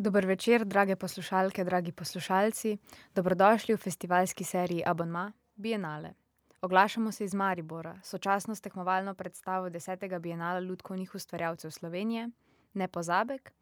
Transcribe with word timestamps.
Dober 0.00 0.26
večer, 0.26 0.64
drage 0.64 0.96
poslušalke, 0.96 1.64
dragi 1.64 1.92
poslušalci. 1.92 2.78
Dobrodošli 3.14 3.74
v 3.74 3.78
festivalski 3.78 4.44
seriji 4.44 4.82
Abonma 4.86 5.32
Bienale. 5.56 6.14
Oglašamo 6.60 7.12
se 7.12 7.24
iz 7.24 7.34
Maribora, 7.34 8.00
sočasno 8.02 8.54
s 8.54 8.60
tekmovalno 8.60 9.14
predstavo 9.14 9.68
desetega 9.68 10.18
Bienala 10.18 10.60
lutkovnih 10.60 11.14
ustvarjalcev 11.14 11.70
Slovenije, 11.70 12.30
Nepozabek, 12.74 13.52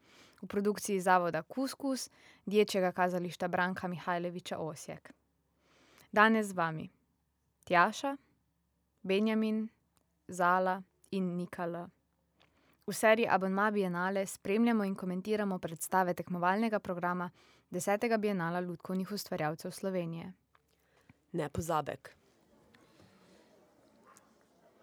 v 0.42 0.46
produkciji 0.46 1.00
zavoda 1.00 1.42
Kuskus, 1.42 2.10
Dječjega 2.46 2.92
kazališča 2.92 3.48
Branka 3.48 3.88
Mihajloviča 3.88 4.58
Osjek. 4.58 5.12
Danes 6.12 6.46
z 6.46 6.52
vami 6.52 6.88
Tjaša, 7.64 8.16
Benjamin, 9.02 9.68
Zala 10.28 10.82
in 11.10 11.36
Nika 11.36 11.64
L. 11.64 11.97
V 12.88 12.92
seriji 12.92 13.26
Abonma 13.28 13.70
Bienale 13.70 14.26
spremljamo 14.26 14.84
in 14.84 14.94
komentiramo 14.94 15.58
predstave 15.58 16.14
tekmovalnega 16.14 16.78
programa 16.78 17.30
desetega 17.70 18.16
Bienala 18.16 18.60
lutkovnih 18.60 19.12
ustvarjalcev 19.12 19.70
Slovenije. 19.70 20.32
Nepozabek. 21.32 22.16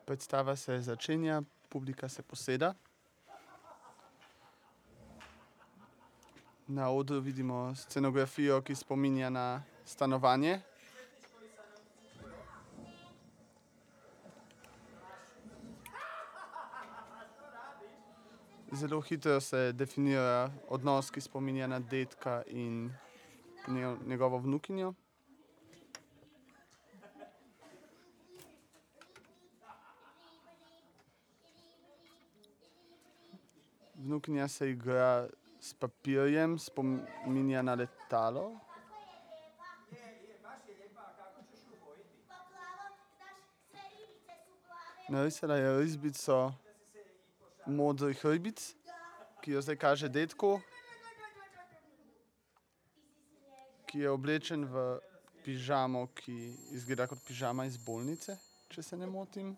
Predstava 0.05 0.55
se 0.55 0.81
začenja, 0.81 1.41
publika 1.69 2.09
se 2.09 2.21
poseda. 2.21 2.73
Na 6.67 6.89
odru 6.89 7.19
vidimo 7.19 7.75
scenografijo, 7.75 8.61
ki 8.61 8.75
spominja 8.75 9.29
na 9.29 9.63
stanovanje. 9.85 10.61
Zelo 18.75 19.01
hitro 19.01 19.39
se 19.39 19.71
definira 19.71 20.51
odnos, 20.67 21.07
ki 21.11 21.21
spominja 21.21 21.67
na 21.67 21.79
dedka 21.79 22.41
in 22.47 22.91
njegovo 24.05 24.37
vnukinjo. 24.37 24.93
Vnukinja 33.95 34.47
se 34.47 34.69
igra 34.69 35.27
s 35.61 35.73
papirjem, 35.73 36.59
spominja 36.59 37.61
na 37.61 37.73
letalo. 37.73 38.59
Narisala 45.09 45.55
je 45.55 45.79
risbico 45.79 46.64
modrih 47.67 48.25
ribic, 48.25 48.75
ki 49.41 49.51
jo 49.51 49.61
zdaj 49.61 49.77
kaže 49.77 50.09
dedku, 50.09 50.59
ki 53.85 53.99
je 53.99 54.09
oblečen 54.09 54.65
v 54.65 54.99
pižamo, 55.45 56.07
ki 56.17 56.35
izgleda 56.75 57.07
kot 57.07 57.21
pižama 57.27 57.65
iz 57.65 57.77
bolnice, 57.77 58.37
če 58.69 58.83
se 58.83 58.97
ne 58.97 59.07
motim. 59.07 59.55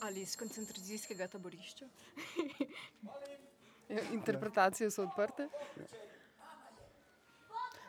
Ali 0.00 0.22
iz 0.24 0.36
koncentracijskega 0.36 1.28
taborišča. 1.28 1.88
Interpretacije 4.16 4.90
so 4.90 5.04
odprte. 5.04 5.48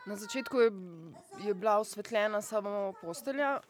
Na 0.06 0.16
začetku 0.16 0.60
je, 0.60 0.70
je 1.46 1.54
bila 1.54 1.78
osvetljena 1.78 2.42
samo 2.42 2.92
postelja, 3.00 3.60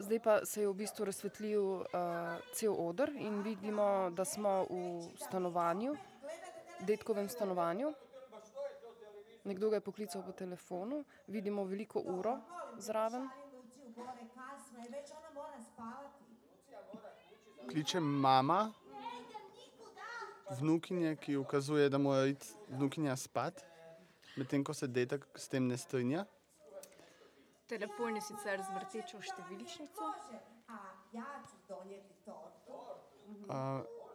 zdaj 0.00 0.20
pa 0.20 0.34
se 0.44 0.60
je 0.60 0.68
v 0.68 0.74
bistvu 0.74 1.04
razsvetlil, 1.04 1.84
cel 2.52 2.74
oder 2.78 3.12
in 3.16 3.42
vidimo, 3.42 4.10
da 4.10 4.24
smo 4.24 4.64
v 4.70 5.10
stanovanju, 5.26 5.96
dedkovem 6.80 7.28
stanovanju. 7.28 7.92
Nekdo 9.44 9.70
ga 9.70 9.76
je 9.76 9.80
poklical 9.80 10.22
po 10.22 10.32
telefonu, 10.32 11.04
vidimo 11.26 11.64
veliko 11.64 12.00
uro 12.00 12.38
zraven. 12.78 13.28
Kliče 17.70 18.00
mama 18.00 18.72
vnukinje, 20.50 21.16
ki 21.16 21.36
ukazuje, 21.36 21.88
da 21.88 21.98
mora 21.98 22.26
iti 22.26 22.46
vnukinja 22.68 23.16
spat, 23.16 23.64
medtem 24.36 24.64
ko 24.64 24.74
se 24.74 24.86
dedek 24.86 25.26
s 25.34 25.48
tem 25.48 25.66
ne 25.66 25.78
strinja. 25.78 26.24
Telefon 27.70 28.16
je 28.18 28.22
sicer 28.26 28.58
z 28.58 28.72
vrtečo 28.74 29.20
številčnico. 29.22 30.08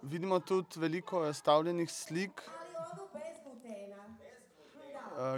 vidimo 0.02 0.40
tudi 0.40 0.80
veliko 0.80 1.22
razstavljenih 1.24 1.92
slik, 1.92 2.42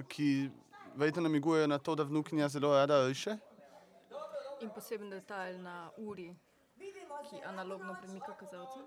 ki 0.07 0.49
verjetno 0.95 1.21
namigujejo 1.21 1.67
na 1.67 1.77
to, 1.77 1.95
da 1.95 2.03
vnukinja 2.03 2.47
zelo 2.49 2.73
rada 2.73 3.07
riše. 3.07 3.37
In 4.61 4.69
poseben 4.73 5.09
detajl 5.09 5.61
na 5.61 5.91
uri, 5.97 6.31
ki 7.29 7.41
analogno 7.45 7.95
premika 8.01 8.33
kazalce. 8.39 8.79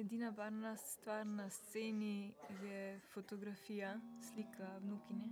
Edina 0.00 0.30
barvna 0.30 0.76
stvar 0.76 1.26
na 1.26 1.50
sceni 1.50 2.34
je 2.62 3.00
fotografija, 3.14 4.00
slika 4.22 4.78
vnukinje. 4.80 5.28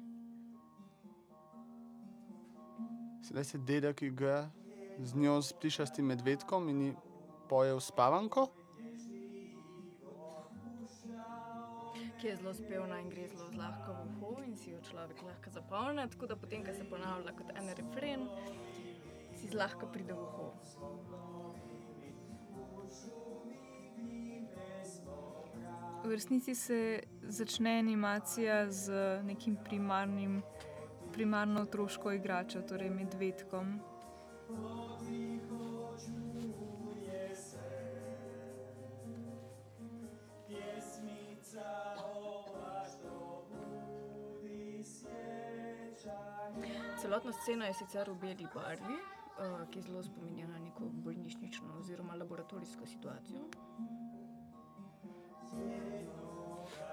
Sedaj 3.22 3.44
se 3.44 3.58
dedek 3.58 4.02
igra 4.02 4.50
z 4.98 5.16
njo 5.16 5.42
s 5.42 5.52
plišastim 5.52 6.06
medvedkom 6.06 6.68
in 6.68 6.80
ji 6.82 6.94
poje 7.48 7.74
uspavanko. 7.74 8.46
Ki 12.20 12.26
je 12.26 12.36
zelo 12.36 12.54
spevna 12.54 13.00
in 13.00 13.10
gre 13.10 13.28
zelo 13.28 13.50
zlahka 13.52 13.92
v 13.92 14.08
uho 14.22 14.42
in 14.46 14.56
si 14.56 14.70
jo 14.70 14.80
človek 14.90 15.22
lahko 15.22 15.50
zapomni, 15.50 16.08
tako 16.10 16.26
da 16.26 16.36
potem, 16.36 16.64
ko 16.64 16.72
se 16.72 16.88
ponavlja 16.90 17.36
kot 17.36 17.52
en 17.56 17.68
refren, 17.76 18.28
si 19.36 19.48
zlahka 19.48 19.86
pride 19.86 20.12
v 20.12 20.22
uho. 20.22 20.52
V 26.04 26.10
resnici 26.10 26.54
se 26.54 27.00
začne 27.22 27.78
animacija 27.78 28.70
z 28.70 28.92
nekim 29.22 29.56
primarnim, 29.64 30.42
primarno 31.12 31.62
otroško 31.62 32.12
igračo, 32.12 32.60
torej 32.60 32.90
medvedkom. 32.90 33.80
Celotna 47.00 47.32
scena 47.32 47.66
je 47.66 47.74
sicer 47.74 48.10
v 48.10 48.14
beli 48.20 48.46
barvi, 48.54 49.00
ki 49.70 49.80
zelo 49.80 50.02
spominja 50.02 50.46
na 50.46 50.58
neko 50.58 50.84
bolnišnično 50.84 51.78
oziroma 51.78 52.14
laboratorijsko 52.14 52.86
situacijo. 52.86 53.48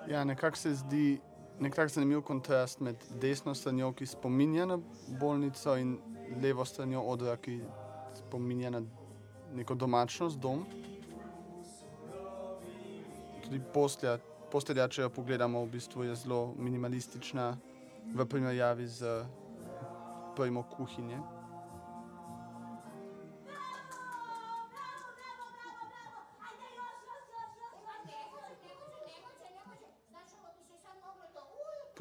Ja, 0.08 0.24
nekako 0.24 0.58
se 0.58 0.74
zdi 0.74 1.20
neki 1.60 1.76
tak 1.76 1.90
zanimiv 1.90 2.22
kontrast 2.22 2.80
med 2.80 2.96
desno 3.22 3.56
stranjo, 3.56 3.92
ki 3.94 4.06
spominja 4.06 4.66
na 4.66 4.80
bolnico, 5.20 5.76
in 5.78 5.98
levo 6.42 6.66
stranjo 6.66 7.02
odra, 7.02 7.38
ki 7.38 7.60
spominja 8.16 8.70
na 8.70 8.82
neko 9.54 9.76
domačnost, 9.76 10.40
dom. 10.40 10.66
Tudi 13.44 13.62
postelja, 13.74 14.18
postelja, 14.52 14.88
če 14.88 15.02
jo 15.06 15.10
pogledamo, 15.10 15.62
v 15.66 15.76
bistvu 15.76 16.08
je 16.08 16.16
zelo 16.16 16.54
minimalistična 16.58 17.52
v 18.16 18.26
primerjavi 18.26 18.88
s 18.88 19.04
pojmo 20.36 20.64
kuhinje. 20.64 21.41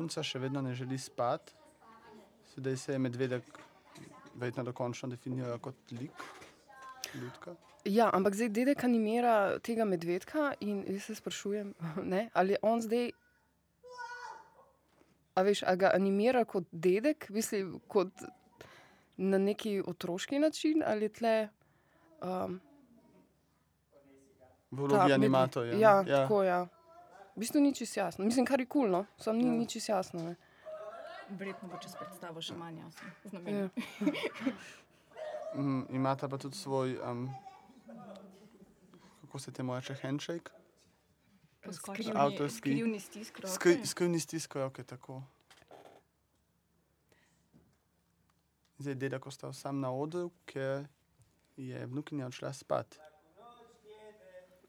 Punca 0.00 0.22
še 0.24 0.38
vedno 0.40 0.62
ne 0.64 0.72
želi 0.72 0.96
spati. 0.98 1.52
Sedaj 2.54 2.76
se 2.76 2.92
je 2.92 2.98
medvedek 2.98 3.58
verjetno 4.40 4.64
dokončno 4.64 5.10
definiral 5.12 5.58
kot 5.60 5.92
lik, 5.92 6.22
lutka. 7.20 7.52
Ja, 7.84 8.06
ampak 8.12 8.34
zdaj 8.34 8.48
dedek 8.56 8.84
animira 8.84 9.58
tega 9.60 9.84
medvedka 9.84 10.54
in 10.64 10.80
jaz 10.88 11.10
se 11.10 11.18
sprašujem, 11.18 11.74
ne, 12.14 12.30
ali 12.32 12.56
je 12.56 12.62
on 12.62 12.80
zdaj, 12.80 13.10
a 15.36 15.44
veš, 15.44 15.62
a 15.68 15.76
ga 15.76 15.92
animira 15.92 16.46
kot 16.48 16.64
dedek, 16.72 17.28
mislim, 17.28 17.76
kot 17.88 18.24
na 19.20 19.38
neki 19.38 19.82
otroški 19.84 20.40
način 20.40 20.82
ali 20.86 21.10
je 21.10 21.14
tule, 21.20 21.36
V 24.70 24.86
vlogi 24.86 25.12
animatorja, 25.12 25.74
Ja, 25.76 25.96
ja. 26.06 26.22
tako, 26.22 26.44
ja. 26.44 26.66
V 27.36 27.40
bistvu 27.40 27.60
ni 27.60 27.74
čisto 27.74 28.00
jasno. 28.00 28.24
Mislim, 28.24 28.46
kar 28.46 28.60
je 28.60 28.66
kulno, 28.66 28.86
cool, 28.88 29.00
no? 29.00 29.06
samo 29.18 29.38
ni 29.38 29.46
Ja. 29.46 29.52
nič 29.52 29.72
čisto 29.72 29.92
jasno. 29.92 30.22
Ne? 30.22 30.36
Verjetno 31.30 31.68
bo 31.68 31.78
čez 31.78 31.94
predstavo 31.94 32.42
še 32.42 32.54
manj 32.54 32.78
jasno. 32.78 33.08
Ja. 33.46 33.68
Mm, 35.50 35.82
imata 35.90 36.28
pa 36.28 36.38
tudi 36.38 36.56
svoj, 36.56 36.92
um, 37.02 37.24
kako 39.20 39.38
se 39.38 39.52
temu 39.52 39.74
reče, 39.74 39.94
handshake? 39.94 40.50
Skrivni, 41.70 42.12
Avtorski. 42.14 42.58
skrivni 42.70 43.00
stisk 43.00 43.38
roke. 43.38 43.54
Skri, 43.54 43.86
skrivni 43.86 44.20
stiskajo, 44.20 44.66
ok, 44.66 44.82
tako. 44.86 45.22
Zdaj, 48.78 48.94
dedek 48.94 49.26
ostal 49.26 49.52
sam 49.52 49.80
na 49.80 49.90
odru, 49.92 50.30
ker 50.46 50.86
je 51.56 51.86
vnukinja 51.86 52.26
odšla 52.26 52.52
spat. 52.52 53.00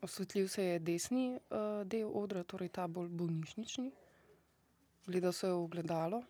Osvetlil 0.01 0.47
se 0.47 0.63
je 0.63 0.79
desni 0.79 1.25
uh, 1.35 1.85
del 1.85 2.09
odra, 2.13 2.43
torej 2.43 2.69
ta 2.73 2.87
bolj 2.87 3.09
bolnišnični. 3.09 3.91
Gledal 5.05 5.33
se 5.33 5.47
je 5.47 5.53
v 5.53 5.67
gledalo. 5.67 6.23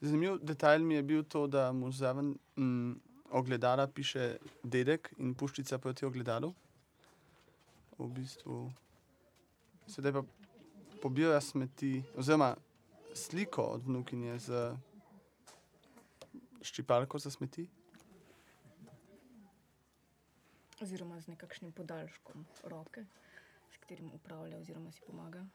Zanimiv 0.00 0.38
detajl 0.42 0.82
mi 0.82 0.94
je 0.94 1.02
bil 1.02 1.22
to, 1.24 1.46
da 1.46 1.72
mu 1.72 1.92
zraven 1.92 2.34
mm, 2.56 2.92
ogledala 3.30 3.86
piše 3.86 4.36
dedek 4.62 5.12
in 5.18 5.34
puščica 5.34 5.78
proti 5.78 6.04
ogledalu. 6.04 6.52
V 7.98 8.08
bistvu 8.10 8.72
sedaj 9.86 10.12
pa 10.12 10.22
pobira 11.02 11.40
smeti, 11.40 12.02
oziroma 12.16 12.56
sliko 13.14 13.62
od 13.62 13.86
vnukinje 13.86 14.38
z 14.38 14.66
ščipalko 16.62 17.18
za 17.18 17.30
smeti. 17.30 17.68
Oziroma 20.84 21.20
z 21.20 21.32
nekakšnim 21.32 21.72
podaljškom 21.72 22.44
roke, 22.68 23.04
s 23.72 23.76
katerim 23.80 24.10
upravlja 24.12 24.58
oziroma 24.58 24.92
si 24.92 25.00
pomaga. 25.06 25.46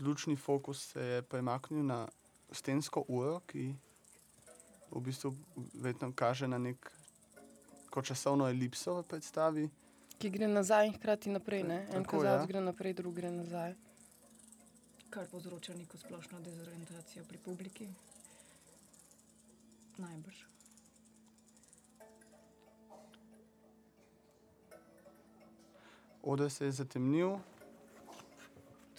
Lučni 0.00 0.36
fokus 0.36 0.84
se 0.92 1.00
je 1.00 1.22
premaknil 1.22 1.86
na 1.86 2.08
stensko 2.52 3.04
uro, 3.08 3.40
ki 3.46 3.72
v 4.90 5.00
bistvu 5.00 5.32
vedno 5.80 6.12
kaže 6.12 6.48
na 6.48 6.58
nek 6.58 6.92
kot 7.90 8.04
časovno 8.04 8.50
elipso 8.52 9.00
v 9.00 9.08
predstavi. 9.08 9.66
Ki 10.18 10.30
gre 10.30 10.48
nazaj 10.48 10.92
in 10.92 10.96
hkrati 11.00 11.32
naprej. 11.32 11.64
Ne? 11.64 11.82
En 11.88 12.04
Tako, 12.04 12.20
kazalec 12.20 12.44
ja. 12.44 12.52
gre 12.52 12.60
naprej, 12.60 13.00
drugi 13.00 13.22
gre 13.22 13.32
nazaj. 13.32 13.74
Kar 15.10 15.24
povzroča 15.32 15.72
neko 15.74 15.96
splošno 15.98 16.40
dezorientacijo 16.40 17.24
pri 17.24 17.38
publiki. 17.38 17.88
Najbrž. 19.98 20.44
Oder 26.22 26.50
se 26.50 26.64
je 26.64 26.72
zatemnil, 26.72 27.38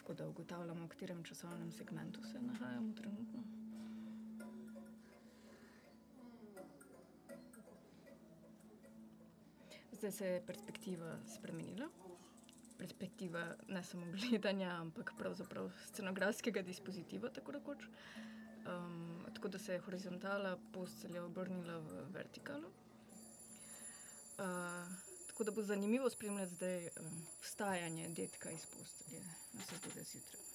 Tako 0.04 0.13
da 0.13 0.28
ugotavljamo, 0.28 0.86
v 0.86 0.90
katerem 0.90 1.24
časovnem 1.24 1.72
segmentu 1.72 2.24
se 2.24 2.42
nahajamo 2.42 2.94
trenutno. 2.94 3.44
Zdaj 9.92 10.12
se 10.12 10.28
je 10.28 10.42
perspektiva 10.46 11.18
spremenila. 11.36 11.88
Perspektiva 12.78 13.56
ne 13.68 13.84
samo 13.84 14.06
gledanja, 14.12 14.75
ampak 14.81 15.13
pravzaprav 15.18 15.72
scenografskega 15.86 16.62
dispozitiva, 16.62 17.30
tako 17.30 17.51
rekoč. 17.51 17.88
Um, 18.68 19.12
tako 19.44 19.51
da 19.51 19.60
se 19.60 19.74
je 19.74 19.80
horizontala 19.80 20.60
postelja 20.74 21.24
obrnila 21.24 21.78
v 21.78 22.06
vertikalo. 22.13 22.68
Uh, 22.68 24.45
tako 25.28 25.44
da 25.44 25.51
bo 25.51 25.62
zanimivo 25.62 26.10
spremljati 26.10 26.56
zdaj 26.56 26.86
um, 26.86 27.25
vstajanje 27.42 28.10
detka 28.10 28.51
iz 28.51 28.66
postelje 28.66 29.22
na 29.54 29.62
svetega 29.62 30.04
zjutraj. 30.04 30.52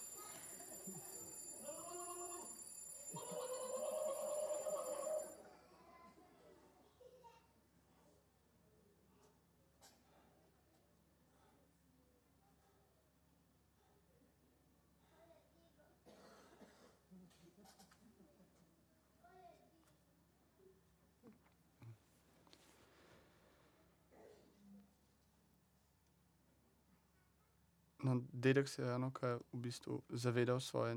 No, 28.09 28.23
dedek 28.33 28.69
se 28.69 28.83
je 28.83 28.89
ravno 28.89 29.11
kar 29.11 29.39
v 29.53 29.59
bistvu 29.59 30.03
zavedal 30.09 30.61
svoje 30.61 30.97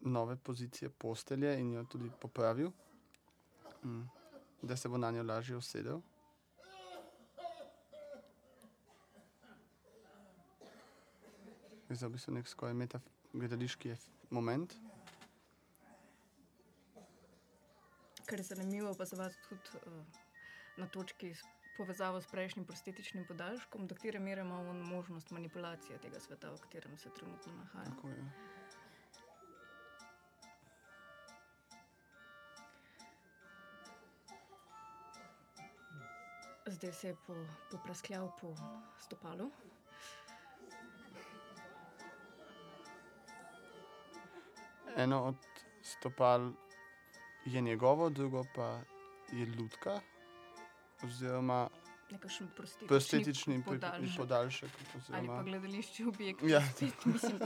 nove 0.00 0.36
pozicije 0.36 0.90
postelje 0.90 1.60
in 1.60 1.72
jo 1.72 1.84
tudi 1.84 2.10
popravil, 2.20 2.70
mm, 3.84 4.02
da 4.62 4.76
se 4.76 4.88
bo 4.88 4.98
na 4.98 5.10
njo 5.10 5.22
lažje 5.22 5.56
usedel. 5.56 6.00
Gre 11.88 11.96
za 11.96 12.06
v 12.06 12.10
bistvu 12.10 12.32
nek 12.32 12.48
skoraj 12.48 12.74
ef- 12.74 14.10
moment. 14.30 14.74
Kar 18.26 18.38
je 18.38 18.44
zanimivo, 18.44 18.94
pa 18.94 19.04
za 19.04 19.16
vas 19.16 19.34
tudi 19.48 19.86
uh, 19.86 19.92
na 20.76 20.88
točki 20.88 21.34
s 21.34 21.55
povezavo 21.76 22.20
s 22.20 22.26
prejšnjim 22.26 22.64
prostetičnim 22.64 23.24
podaljškom, 23.28 23.86
do 23.86 23.94
katere 23.94 24.18
mere 24.18 24.42
ima 24.42 24.60
on 24.60 24.76
možnost 24.76 25.30
manipulacije 25.30 25.98
tega 25.98 26.20
sveta, 26.20 26.50
v 26.50 26.60
katerem 26.60 26.96
se 26.98 27.10
trenutno 27.14 27.52
nahaja. 27.52 27.84
Tako 27.84 28.08
je. 28.08 28.24
Zdaj 36.66 36.92
se 36.92 37.08
je 37.08 37.16
po, 37.26 37.34
popraskljal 37.70 38.30
po 38.40 38.54
stopalu. 38.98 39.50
Eno 44.96 45.22
od 45.24 45.36
stopal 45.82 46.52
je 47.44 47.60
njegovo, 47.60 48.10
drugo 48.10 48.44
pa 48.54 48.80
je 49.32 49.46
lutka, 49.58 50.00
oziroma 51.04 51.68
Nekakšen 52.10 52.48
prostetični, 52.56 52.88
prostetični 52.88 53.62
podaljšek. 53.62 54.16
podaljšek. 54.16 54.70
Ali 54.70 54.86
pa 54.86 54.98
Oziroma, 54.98 55.42
gledališči 55.42 56.04
objekt. 56.04 56.42
Ja. 56.42 56.60
Spet, 56.60 57.04
mislim, 57.14 57.38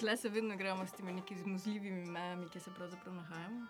tle 0.00 0.16
se 0.16 0.28
vedno 0.28 0.54
igramo 0.54 0.86
s 0.86 0.92
temi 0.92 1.12
neki 1.12 1.36
zmuzljivimi 1.36 2.04
mejami, 2.06 2.48
ki 2.48 2.60
se 2.60 2.70
pravzaprav 2.74 3.14
nahajamo. 3.14 3.66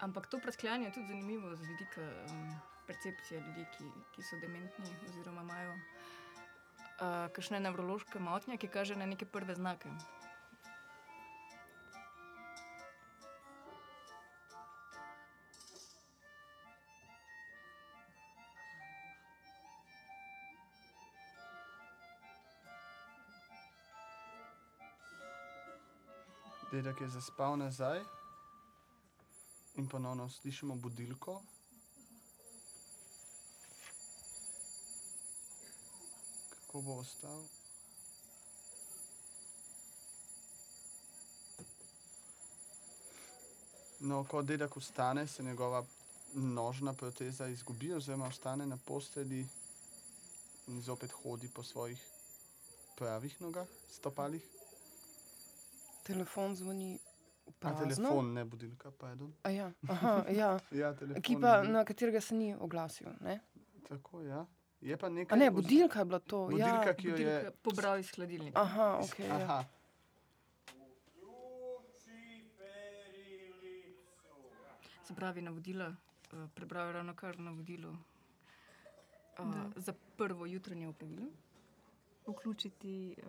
Ampak 0.00 0.26
to 0.26 0.38
preskljanje 0.38 0.86
je 0.86 0.92
tudi 0.92 1.06
zanimivo 1.06 1.56
z 1.56 1.60
vidika 1.60 2.00
um, 2.00 2.54
percepcije 2.86 3.40
ljudi, 3.40 3.66
ki, 3.78 3.84
ki 4.14 4.22
so 4.22 4.36
dementni 4.40 4.94
oziroma 5.08 5.42
imajo 5.42 5.72
uh, 5.74 7.32
kakšne 7.32 7.60
nevrološke 7.60 8.18
motnje, 8.18 8.56
ki 8.56 8.68
kaže 8.68 8.96
na 8.96 9.06
neke 9.06 9.26
prve 9.26 9.54
znake. 9.54 9.88
Dedek 26.78 27.00
je 27.00 27.08
zaspal 27.08 27.56
nazaj 27.58 28.00
in 29.74 29.88
ponovno 29.88 30.28
slišimo 30.28 30.74
budilko. 30.74 31.42
Kako 36.50 36.82
bo 36.82 36.98
ostal? 36.98 37.42
No, 44.00 44.24
ko 44.24 44.42
dedek 44.42 44.76
vstane, 44.76 45.26
se 45.26 45.42
njegova 45.42 45.84
nožna 46.34 46.92
proteza 46.92 47.46
izgubi, 47.46 47.92
oziroma 47.94 48.26
ostane 48.26 48.66
na 48.66 48.78
posteli 48.86 49.46
in 50.66 50.82
zopet 50.82 51.10
hodi 51.10 51.50
po 51.54 51.62
svojih 51.62 52.06
pravih 52.96 53.40
nogah, 53.40 53.66
stopalih. 53.90 54.57
Telefon 56.08 56.56
zvoni 56.56 56.98
v 57.48 57.66
A 57.66 57.72
telefon, 57.76 58.32
ne 58.34 58.44
budilka, 58.44 58.90
pardon. 58.90 59.32
A 59.44 59.50
ja, 59.50 59.72
aha, 59.88 60.24
ja. 60.32 60.50
Ja, 60.80 60.92
telefon. 60.96 61.22
Ki 61.22 61.36
pa, 61.40 61.62
ne. 61.62 61.72
na 61.72 61.84
katerega 61.84 62.20
se 62.20 62.34
ni 62.34 62.54
oglasil. 62.56 63.08
Ne? 63.20 63.40
Tako, 63.88 64.22
ja. 64.24 64.46
Je 64.80 64.96
pa 64.96 65.06
A 65.06 65.10
nekaj. 65.10 65.38
ne, 65.38 65.48
oz- 65.50 65.54
budilka 65.54 65.98
je 65.98 66.04
bila 66.04 66.18
to. 66.18 66.44
Budilka, 66.52 66.92
ja. 66.92 66.94
ki 66.94 67.08
jo 67.08 67.16
je. 67.16 67.34
Budilka 67.34 67.56
Pobral 67.62 67.98
iz 67.98 68.12
hladilnika. 68.14 68.60
Aha, 68.60 68.88
ok. 69.02 69.18
Ja. 69.18 69.36
Aha, 69.36 69.58
Se 75.04 75.14
pravi, 75.14 75.42
navodila 75.42 75.88
uh, 75.88 76.48
prebral 76.54 76.92
ravno 76.92 77.14
kar 77.16 77.38
navodilo 77.40 77.90
uh, 79.38 79.54
za 79.76 79.94
prvo 80.16 80.46
jutranje 80.46 80.88
opravilo. 80.88 81.26
Vključiti 82.26 83.16
uh, 83.18 83.24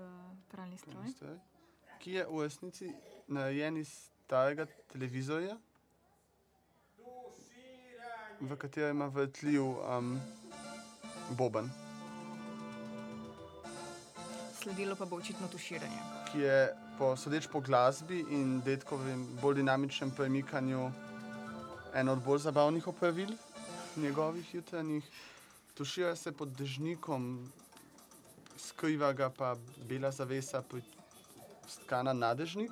pralni 0.52 0.78
stroj. 0.78 1.08
Stroj, 1.10 1.38
Ki 2.00 2.12
je 2.12 2.26
v 2.26 2.44
resnici 2.44 2.94
narejen 3.28 3.78
iz 3.78 3.90
starega 4.26 4.66
televizorja, 4.94 5.58
v 8.40 8.56
katerem 8.56 8.96
ima 8.96 9.08
vrtljiv 9.08 9.64
um, 9.64 10.16
boben, 11.36 11.70
Sledilo 14.60 14.96
pa 14.96 15.06
bo 15.06 15.16
očitno 15.16 15.48
tuširanje. 15.48 16.00
ki 16.32 16.40
je 16.40 16.76
po 16.98 17.16
sodeč 17.16 17.48
po 17.48 17.60
glasbi 17.60 18.26
in 18.30 18.62
detkovem 18.62 19.28
bolj 19.42 19.56
dinamičnem 19.56 20.12
premikanju 20.12 20.92
eno 21.94 22.12
od 22.12 22.24
bolj 22.24 22.40
zabavnih 22.40 22.88
opravil 22.88 23.30
njegovih 23.96 24.56
jutranjih. 24.56 25.04
Tušira 25.74 26.16
se 26.16 26.32
pod 26.32 26.50
dežnikom, 26.58 27.52
skriva 28.58 29.14
ga 29.14 29.30
pa 29.30 29.56
bela 29.90 30.12
zavesa, 30.12 30.62
na 32.14 32.34
dežnik. 32.36 32.72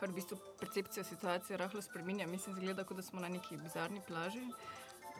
Kar 0.00 0.08
v 0.08 0.14
bistvu 0.14 0.38
percepcijo 0.60 1.04
situacije 1.04 1.56
rahlo 1.56 1.82
spremenja. 1.82 2.26
Mislim, 2.26 2.56
zgleda, 2.56 2.84
kot 2.84 2.96
da 2.96 3.02
smo 3.02 3.20
na 3.20 3.28
neki 3.28 3.56
bizarni 3.56 4.00
plaži. 4.08 4.42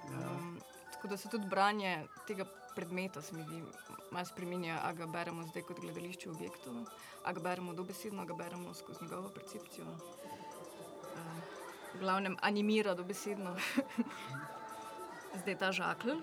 Um, 0.08 0.60
tako 0.92 1.08
da 1.08 1.16
se 1.16 1.28
tudi 1.28 1.46
branje 1.46 2.06
tega 2.26 2.44
predmeta, 2.74 3.22
se 3.22 3.34
mi 3.34 3.42
zdi, 3.42 3.62
malo 4.10 4.26
spremenja. 4.26 4.80
A 4.82 4.92
ga 4.92 5.06
beremo 5.06 5.46
zdaj 5.46 5.62
kot 5.62 5.80
gledališče 5.80 6.28
v 6.30 6.32
objektu, 6.32 6.86
a 7.24 7.32
ga 7.32 7.40
beremo 7.40 7.72
dobesedno, 7.72 8.22
a 8.22 8.24
ga 8.24 8.34
beremo 8.34 8.74
skozi 8.74 9.04
njegovo 9.04 9.28
percepcijo. 9.28 9.84
Uh, 9.84 11.42
v 11.94 12.00
glavnem 12.00 12.36
animira 12.40 12.94
dobesedno. 12.94 13.56
zdaj 15.40 15.58
ta 15.58 15.72
žakelj, 15.72 16.22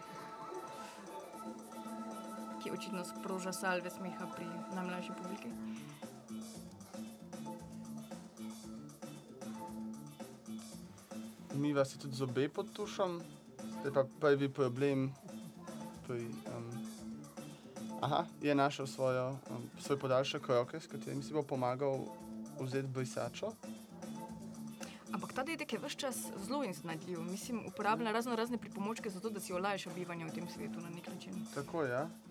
ki 2.67 2.74
očitno 2.74 3.05
sproža 3.05 3.53
salve 3.53 3.89
smeha 3.89 4.27
pri 4.36 4.45
najmlajši 4.75 5.12
publiki. 5.15 5.47
Mi 11.55 11.74
vas 11.74 11.95
je 11.95 12.00
tudi 12.00 12.15
zobe 12.15 12.50
pod 12.50 12.74
tušom, 12.74 13.21
zdaj 13.79 13.93
pa 13.93 14.03
prvi 14.19 14.50
problem. 14.50 15.13
Pri, 16.07 16.27
um, 16.27 16.67
aha, 18.01 18.25
je 18.41 18.55
našel 18.55 18.88
svojo, 18.88 19.29
um, 19.50 19.63
svoj 19.79 20.00
podaljšek 20.00 20.47
roke, 20.47 20.79
s 20.79 20.88
katerim 20.88 21.24
si 21.24 21.33
bo 21.33 21.43
pomagal 21.43 22.03
vzeti 22.59 22.88
brisačo. 22.88 23.51
Ampak 25.13 25.33
ta 25.33 25.43
dedek 25.43 25.74
je 25.74 25.79
vse 25.79 25.95
čas 25.95 26.24
zelo 26.43 26.63
iznajdljiv. 26.63 27.21
Mislim, 27.21 27.63
uporablja 27.67 28.12
razno 28.12 28.36
razne 28.36 28.57
pripomočke 28.57 29.09
za 29.09 29.19
to, 29.19 29.29
da 29.29 29.39
si 29.39 29.53
olajša 29.53 29.95
bivanje 29.95 30.25
v 30.25 30.36
tem 30.36 30.47
svetu 30.50 30.79
na 30.79 30.89
nek 30.89 31.07
način. 31.07 31.45
Tako 31.55 31.83
je. 31.83 31.91
Ja. 31.91 32.26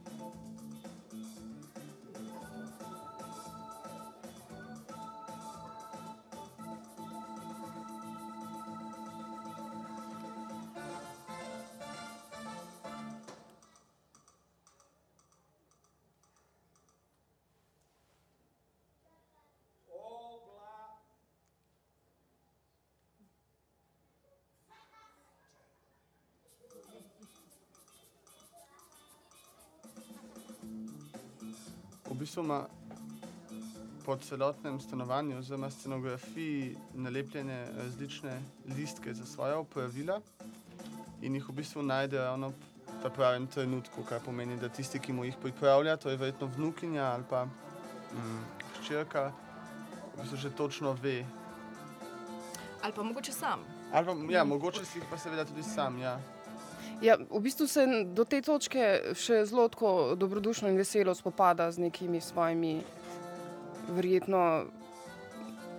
Ima 32.37 32.67
po 34.05 34.17
celotnem 34.17 34.81
stanovanju, 34.81 35.39
oziroma 35.39 35.71
scenografiji, 35.71 36.77
nalepljene 36.95 37.67
različne 37.77 38.43
listke 38.77 39.15
za 39.15 39.27
svoje 39.27 39.55
opravila 39.55 40.21
in 41.23 41.35
jih 41.35 41.49
v 41.49 41.53
bistvu 41.53 41.83
najde 41.83 42.19
ravno 42.19 42.53
v 43.05 43.11
pravem 43.15 43.47
trenutku, 43.47 44.03
kar 44.09 44.21
pomeni, 44.25 44.57
da 44.61 44.69
tisti, 44.69 44.99
ki 44.99 45.13
mu 45.13 45.25
jih 45.25 45.35
pripravlja, 45.43 45.97
to 45.97 46.11
je 46.11 46.17
verjetno 46.17 46.47
vnukinja 46.47 47.05
ali 47.05 47.25
pa 47.31 47.45
mm, 47.45 48.45
hčerka, 48.81 49.33
v 50.15 50.21
bistvu 50.21 50.37
že 50.37 50.51
točno 50.51 50.93
ve. 50.93 51.25
Ali 52.83 52.93
pa 52.93 53.03
mogoče 53.03 53.33
sam. 53.33 53.65
Ali 53.93 54.07
pa, 54.07 54.15
ja, 54.33 54.45
mogoče 54.45 54.85
si 54.85 54.99
jih 54.99 55.07
pa 55.11 55.19
seveda 55.19 55.45
tudi 55.45 55.63
sam. 55.63 55.99
Ja. 55.99 56.21
Ja, 57.01 57.17
v 57.31 57.41
bistvu 57.41 57.67
se 57.69 57.85
do 58.17 58.25
te 58.25 58.41
točke 58.41 59.13
še 59.13 59.43
zelo 59.45 59.69
dobrodušno 60.17 60.71
in 60.73 60.79
veselo 60.81 61.13
spopada 61.15 61.69
z 61.73 61.85
nekimi 61.85 62.21
svojimi, 62.21 62.81
verjetno 63.93 64.65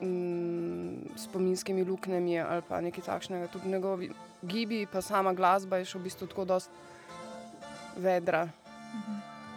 mm, 0.02 1.18
spominskimi 1.18 1.84
luknjami 1.84 2.38
ali 2.40 2.62
pa 2.70 2.82
nekaj 2.82 3.04
takšnega. 3.10 3.50
Tudi 3.50 3.74
njegovi 3.74 4.12
gibi, 4.46 4.86
pa 4.86 5.02
sama 5.02 5.34
glasba 5.34 5.82
je 5.82 5.90
še 5.90 5.98
v 5.98 6.06
bistvu 6.06 6.30
tako 6.30 6.46
dost 6.46 6.70
vedra. 7.98 8.46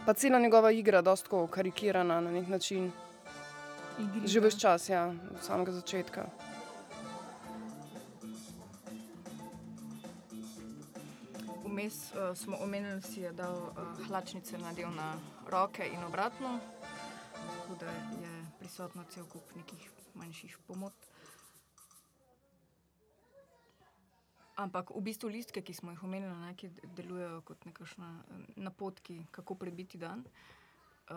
Pa 0.07 0.17
cela 0.17 0.41
njegova 0.41 0.73
igra, 0.73 1.05
dost 1.05 1.29
tako 1.29 1.47
karikirana 1.47 2.21
na 2.21 2.31
nek 2.33 2.49
način. 2.49 2.89
Že 4.25 4.41
ves 4.41 4.57
čas, 4.57 4.89
ja, 4.89 5.11
od 5.13 5.45
samega 5.45 5.77
začetka. 5.77 6.25
Vmes 11.81 12.13
uh, 12.13 12.37
smo 12.37 12.57
omenili, 12.61 12.95
da 12.95 13.01
si 13.01 13.21
je 13.21 13.33
dal 13.33 13.57
uh, 13.57 14.07
hlačnice 14.07 14.59
nadel 14.59 14.91
na 14.93 15.15
roke 15.49 15.87
in 15.89 16.05
obratno, 16.05 16.59
tako 17.33 17.75
da 17.81 17.87
je 18.21 18.45
prisotno 18.59 19.05
cel 19.09 19.25
kup 19.25 19.55
nekih 19.57 19.91
manjših 20.15 20.59
pomot. 20.67 20.93
Ampak 24.57 24.91
v 24.91 25.01
bistvu 25.01 25.31
listke, 25.33 25.63
ki 25.63 25.73
smo 25.75 25.95
jih 25.95 26.03
omenili, 26.05 26.35
ne, 26.43 26.53
ki 26.53 26.69
delujejo 26.99 27.41
kot 27.49 27.65
nekakšna 27.65 28.09
eh, 28.13 28.43
napotki, 28.57 29.23
kako 29.31 29.55
prebiti 29.55 29.99
dan, 29.99 30.25
uh, 31.09 31.17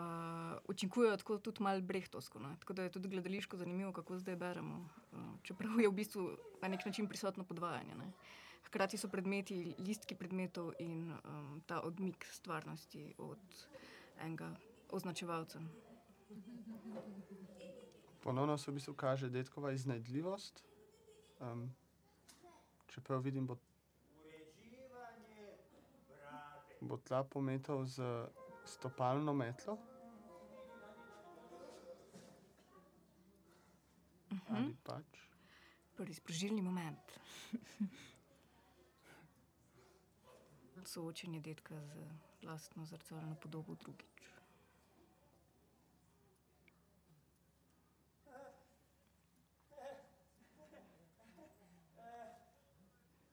učinkujejo 0.68 1.16
tako 1.16 1.38
tudi 1.38 1.62
malo 1.62 1.84
brehtovsko. 1.84 2.40
Ne. 2.40 2.56
Tako 2.60 2.72
da 2.72 2.88
je 2.88 2.94
tudi 2.96 3.08
gledališko 3.08 3.56
zanimivo, 3.56 3.92
kako 3.92 4.16
zdaj 4.18 4.36
beremo. 4.36 4.80
Uh, 5.12 5.28
čeprav 5.42 5.76
je 5.80 5.92
v 5.92 5.92
bistvu 5.92 6.30
na 6.62 6.72
nek 6.72 6.86
način 6.86 7.08
prisotno 7.08 7.44
podvajanje. 7.44 8.00
Ne. 8.00 8.12
Hkrati 8.66 8.98
so 8.98 9.08
predmeti, 9.08 9.74
listki 9.78 10.14
predmetov 10.14 10.72
in 10.78 11.12
um, 11.12 11.62
ta 11.66 11.80
odmik 11.80 12.26
stvarnosti 12.32 13.14
od 13.18 13.38
enega 14.20 14.50
označevalca. 14.90 15.60
Ponovno 18.22 18.58
se 18.58 18.70
v 18.70 18.74
bistvu 18.74 18.94
kaže 18.94 19.28
detkova 19.28 19.72
iznajdljivost. 19.72 20.64
Um, 21.40 21.74
čeprav 22.86 23.20
vidim, 23.20 23.46
bo, 23.46 23.56
bo 26.80 26.96
tla 26.96 27.24
pometal 27.24 27.84
z 27.84 28.26
stopalno 28.64 29.34
metlo. 29.34 29.78
Uh 34.30 34.38
-huh. 34.38 34.56
Ali 34.56 34.76
pač. 34.84 35.18
Prvi 35.96 36.14
sprožilni 36.14 36.62
moment. 36.62 37.18
Soočenje 40.88 41.40
detka 41.40 41.74
z 41.80 41.92
lastno 42.42 42.84
zrcalno 42.84 43.36
podobo 43.42 43.74
drugič. 43.74 44.28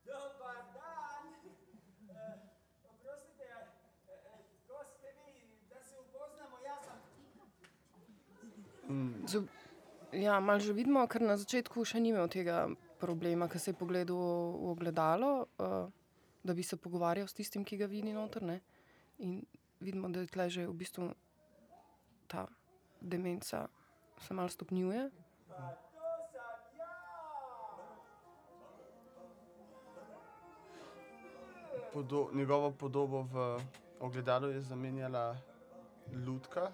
Dobar 0.05 0.59
dan. 0.73 1.25
Eh, 2.09 2.39
Oprostite, 2.83 3.47
eh, 4.07 4.37
ko 4.67 4.83
ste 4.83 5.07
vi, 5.17 5.45
da 5.69 5.83
se 5.83 5.95
upoznamo, 5.99 6.57
jaz 6.65 6.85
sem 6.85 7.01
Mm, 8.91 9.23
ja, 10.11 10.39
malo 10.39 10.59
že 10.59 10.73
vidimo, 10.73 11.07
ker 11.07 11.21
na 11.23 11.37
začetku 11.39 11.85
še 11.87 11.99
ni 12.03 12.11
imel 12.11 12.27
tega 12.27 12.67
problema, 12.99 13.47
ker 13.47 13.61
se 13.61 13.71
je 13.71 13.79
pogledal 13.79 14.17
v 14.17 14.71
ogledalo, 14.75 15.47
uh, 15.63 15.87
da 16.43 16.53
bi 16.53 16.63
se 16.63 16.77
pogovarjal 16.77 17.27
s 17.27 17.33
tistim, 17.33 17.63
ki 17.63 17.77
ga 17.77 17.85
vidi 17.85 18.13
noter. 18.13 18.43
Ne? 18.43 18.59
In 19.19 19.41
vidimo, 19.79 20.09
da 20.09 20.19
je 20.19 20.27
tle 20.27 20.49
že 20.49 20.67
v 20.67 20.73
bistvu 20.73 21.13
ta 22.27 22.47
demenca 23.01 23.67
se 24.21 24.33
malo 24.33 24.49
stopnjuje. 24.49 25.09
podo, 31.93 32.29
njegovo 32.33 32.71
podobo 32.71 33.23
v 33.23 33.59
ogledalu 33.99 34.47
je 34.47 34.61
zamenjala 34.61 35.37
lutka 36.25 36.71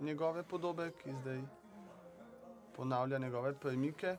njegove 0.00 0.42
podobe, 0.42 0.90
ki 0.92 1.14
zdaj 1.14 1.40
ponavlja 2.76 3.18
njegove 3.18 3.54
premike. 3.54 4.16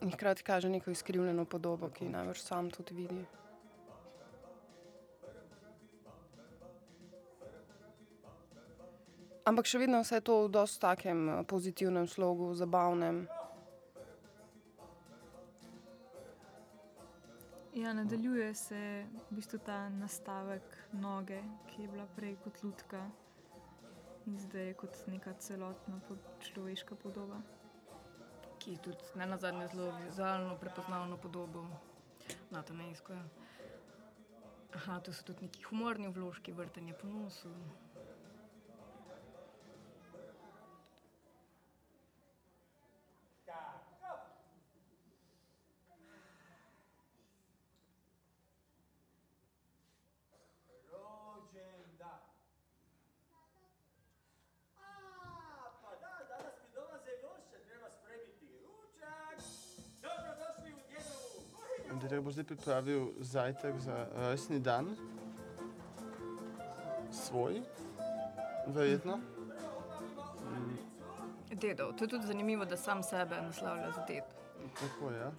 In 0.00 0.10
hkrati 0.10 0.42
kaže 0.42 0.68
neko 0.68 0.90
izkrivljeno 0.90 1.44
podobo, 1.44 1.88
ki 1.88 2.08
najbrž 2.08 2.40
sam 2.40 2.70
tudi 2.70 2.94
vidi. 2.94 3.24
Ampak 9.44 9.68
še 9.68 9.78
vedno 9.78 9.98
vse 10.00 10.22
to 10.24 10.46
v 10.46 10.52
dosti 10.56 10.80
takem 10.80 11.18
eh, 11.28 11.40
pozitivnem 11.44 12.06
slogu, 12.08 12.54
zabavnem. 12.56 13.26
Ja, 17.74 17.92
nadaljuje 17.92 18.54
se 18.54 18.80
v 19.04 19.36
bistvu 19.36 19.58
ta 19.66 19.88
nastavek 19.98 20.78
noge, 20.92 21.42
ki 21.68 21.82
je 21.82 21.88
bila 21.90 22.06
prej 22.16 22.36
kot 22.44 22.62
lutka 22.62 23.02
in 24.24 24.38
zdaj 24.38 24.70
je 24.70 24.74
kot 24.80 25.02
neka 25.10 25.34
celotna 25.42 26.00
človeška 26.40 26.96
podoba. 27.02 27.42
Ki 28.64 28.78
tudi 28.80 29.04
ne 29.14 29.26
na 29.26 29.36
zadnje 29.36 29.68
zelo 29.68 29.92
vizualno 30.04 30.56
prepoznavno 30.56 31.16
podobo 31.16 31.66
na 32.50 32.62
to 32.62 32.72
nejsko. 32.72 33.12
Aha, 34.74 35.00
tu 35.00 35.12
so 35.12 35.22
tudi 35.22 35.44
neki 35.44 35.62
humorni 35.68 36.08
vložki, 36.08 36.52
vrtanje 36.52 36.94
po 36.96 37.06
nosu. 37.06 37.52
Andrej 62.14 62.24
bo 62.24 62.30
zdaj 62.30 62.44
pripravil 62.44 63.10
zajtrk 63.18 63.74
za 63.82 64.06
rojstni 64.14 64.60
dan. 64.62 64.94
Svoj, 67.10 67.58
verjetno. 68.66 69.18
Dedov. 71.50 71.98
To 71.98 72.04
je 72.04 72.08
tudi 72.08 72.26
zanimivo, 72.26 72.64
da 72.64 72.76
sam 72.76 73.02
sebe 73.02 73.40
naslavlja 73.42 73.90
za 73.90 74.04
ded. 74.06 74.22
Tako 74.78 75.10
je. 75.10 75.18
Ja. 75.18 75.32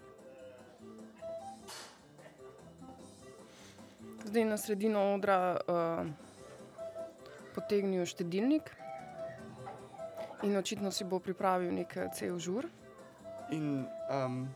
Zdaj 4.26 4.46
na 4.46 4.58
sredino 4.58 5.14
odra 5.14 5.56
uh, 5.56 6.08
potegnil 7.56 8.06
štedilnik 8.06 8.76
in 10.44 10.58
očitno 10.58 10.92
si 10.92 11.08
bo 11.08 11.24
pripravil 11.24 11.72
nek 11.72 11.98
eh, 11.98 12.12
cel 12.12 12.36
žur. 12.40 12.68
In 13.56 13.88
um, 14.12 14.50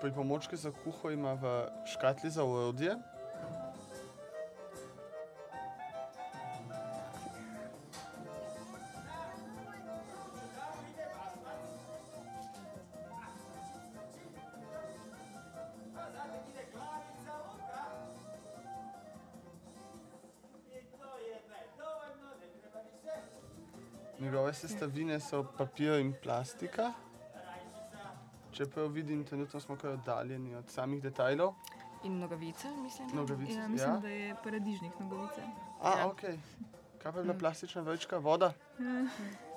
pripomočke 0.00 0.56
za 0.56 0.72
kuho 0.84 1.10
ima 1.10 1.32
v 1.34 1.68
škatli 1.86 2.30
za 2.30 2.44
orodje. 2.44 2.96
I 20.68 20.82
to 20.98 21.18
je 21.18 21.36
već 21.48 21.70
dovoljno, 21.78 22.30
ne 22.40 22.60
treba 22.60 22.80
više. 22.80 23.16
Njegove 24.18 24.54
sestavine 24.54 25.20
so 25.20 25.44
papir 25.58 25.92
in 25.92 26.14
plastika. 26.22 27.09
Čeprav 28.60 28.86
vidim, 28.86 29.24
trenutno 29.24 29.60
smo 29.60 29.76
kar 29.76 29.90
oddaljeni 29.90 30.54
od 30.54 30.68
samih 30.68 31.02
detajlov. 31.02 31.54
In 32.04 32.18
nogavice, 32.18 32.68
mislim. 32.72 33.08
Nogavice, 33.12 33.52
Ja, 33.52 33.68
mislim, 33.68 33.90
ja. 33.90 33.96
da 33.96 34.08
je 34.08 34.34
paradižnik 34.44 34.92
nogavice. 35.00 35.40
A, 35.82 35.90
Ja. 35.90 36.06
ok. 36.06 36.20
Kaj 36.98 37.12
pa 37.12 37.18
je 37.18 37.22
bila 37.22 37.34
plastična 37.34 37.82
vrečka? 37.82 38.18
Voda? 38.18 38.52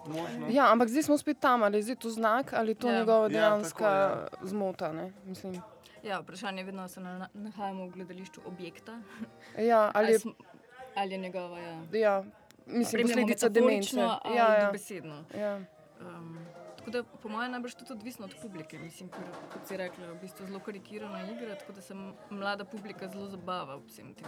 Možno. 0.08 0.47
Ja, 0.49 0.71
ampak 0.71 0.88
zdaj 0.89 1.04
smo 1.04 1.17
spet 1.17 1.39
tam, 1.39 1.63
ali 1.63 1.78
je 1.78 1.84
zdaj 1.84 1.95
to 1.95 2.10
znak 2.10 2.54
ali 2.54 2.75
to 2.75 2.89
Ja. 2.89 2.99
njegova 2.99 3.21
Ja, 3.21 3.30
dejanska 3.30 3.89
tako, 4.30 4.47
zmota. 4.47 4.93
Ne? 4.93 5.12
Mislim, 5.25 5.62
Ja, 6.04 6.19
vprašanje 6.19 6.60
je 6.60 6.65
vedno, 6.65 6.88
se 6.88 6.99
na- 6.99 7.30
nahajamo 7.34 7.86
v 7.86 7.89
gledališču 7.89 8.41
objekta. 8.45 9.01
ja, 9.60 9.80
ali 9.84 9.91
Ali, 9.95 10.12
je, 10.12 10.19
smo, 10.19 10.32
ali 10.95 11.12
je 11.12 11.17
njegova 11.17 11.60
ja, 11.60 11.84
ja, 11.93 12.23
mislim, 12.65 13.01
posledica 13.01 13.49
ali 14.23 14.36
Ja, 14.36 14.56
ja, 14.56 14.65
dobesedno. 14.65 15.23
ja. 15.36 15.60
Um, 16.01 16.42
tako 16.84 16.91
da, 16.91 17.04
po 17.04 17.30
mojem, 17.30 17.52
najbrž 17.52 17.76
tudi 17.80 17.93
odvisno 17.93 18.26
od 18.26 18.36
publike. 18.41 18.80
Mislim, 18.80 19.10
ker, 19.10 19.24
kot 19.54 19.67
si 19.67 19.78
rekla, 19.78 20.10
v 20.12 20.17
bistvu 20.19 20.48
zelo 20.48 20.60
karikirana 20.60 21.22
igra, 21.32 21.56
tako 21.56 21.72
da 21.72 21.82
se 21.82 21.96
mlada 22.30 22.65
publika 22.65 23.08
zelo 23.08 23.28
zabava 23.32 23.76
ob 23.76 23.88
vsem 23.88 24.13
tem. 24.13 24.28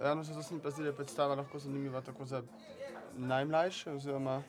Ravno 0.00 0.22
zato 0.22 0.42
se 0.42 0.54
mi 0.54 0.60
pa 0.60 0.70
zdi, 0.70 0.82
da 0.82 0.88
je 0.88 0.96
predstava 0.96 1.34
lahko 1.34 1.58
zanimiva 1.58 2.00
tako 2.00 2.24
za 2.24 2.42
najmlajše, 3.16 3.92
oziroma 3.92 4.42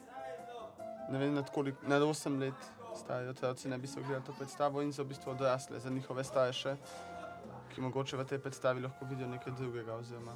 ne 1.09 1.19
vem, 1.19 1.33
nad, 1.33 1.49
kolik, 1.53 1.75
nad 1.87 2.01
8 2.01 2.39
let 2.39 2.65
stari 2.95 3.27
otroci 3.27 3.69
ne 3.69 3.77
bi 3.77 3.87
se 3.87 3.99
ogledali 3.99 4.25
to 4.25 4.33
predstavo 4.33 4.81
in 4.81 4.91
za 4.91 5.03
v 5.03 5.07
bistvu 5.13 5.31
odrasle, 5.31 5.79
za 5.79 5.89
njihove 5.89 6.23
starše, 6.23 6.75
ki 7.75 7.81
mogoče 7.81 8.17
v 8.17 8.25
tej 8.25 8.39
predstavi 8.39 8.81
lahko 8.81 9.05
vidijo 9.05 9.27
nekaj 9.27 9.53
drugega, 9.53 9.93
oziroma 9.93 10.33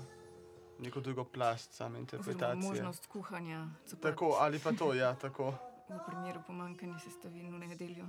neko 0.79 0.99
drugo 0.99 1.23
plast 1.23 1.73
same 1.73 1.87
Oziroma 1.87 1.99
interpretacije. 1.99 2.69
možnost 2.69 3.05
kuhanja, 3.05 3.67
coprt 3.87 4.01
Tako, 4.01 4.37
ali 4.39 4.59
pa 4.59 4.71
to, 4.71 4.93
ja, 4.93 5.15
tako. 5.15 5.53
v 5.89 5.99
primeru 6.05 6.41
pomankanja 6.47 6.99
sestavin 6.99 7.55
v 7.55 7.59
nedeljo. 7.59 8.05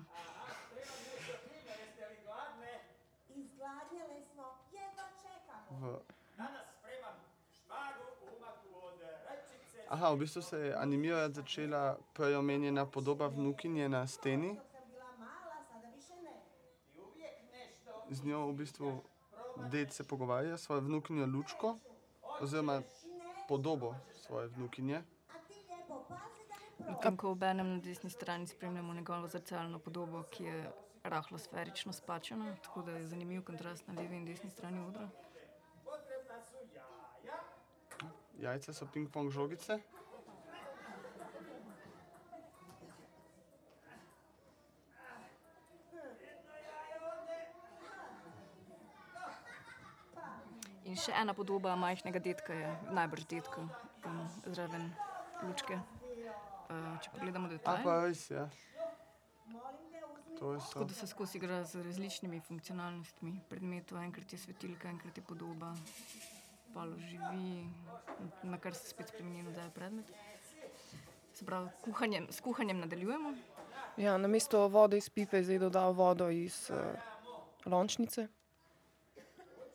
V... 5.70 5.98
Aha, 9.88 10.11
v 10.11 10.16
bistvu 10.16 10.42
se 10.42 10.59
je 10.59 10.74
animirati 10.74 11.35
začela 11.35 11.96
prej 12.12 12.37
omenjena 12.37 12.87
podoba 12.87 13.26
vnukinje 13.26 13.88
na 13.88 14.06
steni. 14.06 14.56
Z 18.11 18.24
njo 18.24 18.46
v 18.46 18.52
bistvu 18.52 19.02
ded 19.70 19.92
se 19.92 20.04
pogovarja 20.04 20.59
s 20.59 20.62
svojo 20.62 20.80
vnukinjo 20.80 21.26
Lučko, 21.26 21.78
oziroma 22.40 22.83
podobo 23.48 23.94
svoje 24.14 24.48
vnukinje. 24.48 24.96
A 24.96 25.38
ti 25.48 25.55
lijepo 25.55 26.05
pazi 26.09 26.48
da 26.48 26.55
ne 26.57 26.62
prođe. 26.76 26.92
Medtem 26.92 27.16
ko 27.16 27.31
obenem 27.31 27.68
na 27.68 27.79
desni 27.79 28.11
strani 28.11 28.46
spremljamo 28.46 28.94
njegovo 28.94 29.29
zrcalno 29.29 29.79
podobo, 29.79 30.22
ki 30.22 30.44
je 30.44 30.70
rahlo 31.03 31.38
sferično 31.38 31.92
spačena, 31.92 32.57
tako 32.62 32.83
da 32.83 32.92
je 32.92 33.07
zanimiv 33.07 33.44
kontrast 33.44 33.87
na 33.87 33.94
levi 33.94 34.16
in 34.16 34.24
desni 34.24 34.50
strani 34.50 34.81
odra. 34.81 35.09
Jajca 38.40 38.72
so 38.72 38.87
ping-pong 38.94 39.31
žogice. 39.31 39.79
In 50.90 50.96
še 50.98 51.12
ena 51.14 51.31
podoba 51.38 51.76
majhnega 51.79 52.18
detka 52.18 52.55
je 52.57 52.70
najbrž 52.90 53.29
detka 53.31 53.62
um, 53.62 54.22
zraven 54.50 54.88
lučke. 55.44 55.76
Uh, 55.79 56.96
če 57.03 57.12
pogledamo 57.14 57.46
A 57.46 57.53
detajl, 57.53 57.85
pa 57.85 57.94
res, 58.03 58.24
ja. 58.33 58.48
Molim 59.53 59.85
te 59.92 60.00
uzmi 60.03 60.33
To 60.40 60.50
je 60.55 60.62
so. 60.64 60.72
tako 60.72 60.87
da 60.90 60.96
se 60.98 61.07
skozi 61.07 61.38
igra 61.38 61.61
z 61.64 61.85
različnimi 61.85 62.40
funkcionalnostmi 62.48 63.37
predmetov. 63.53 64.00
Enkrat 64.03 64.35
je 64.35 64.40
svetilka, 64.42 64.90
enkrat 64.90 65.22
je 65.22 65.24
podoba, 65.29 65.70
palo 66.74 66.98
živi, 67.07 67.70
na 68.42 68.59
kar 68.59 68.74
se 68.74 68.90
spet 68.90 69.14
spremeni 69.14 69.46
nazaj 69.46 69.70
predmet. 69.79 70.11
Se 71.38 71.46
pravi, 71.46 71.70
kuhanjem, 71.87 72.26
s 72.35 72.42
kuhanjem 72.42 72.83
nadaljujemo. 72.83 73.37
Ja, 73.96 74.18
na 74.18 74.26
mesto 74.29 74.66
vode 74.68 74.98
iz 74.98 75.07
pipe 75.07 75.38
je 75.38 75.46
zdaj 75.53 75.62
dodal 75.68 75.94
vodo 75.94 76.33
iz 76.35 76.66
uh, 76.74 76.83
lončnice. 77.70 78.26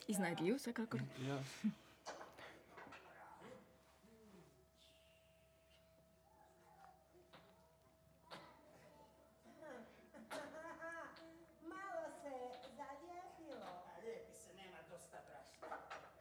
Iznajdljiv, 0.07 0.55
vsekakor. 0.55 1.01
Ja. 1.27 1.37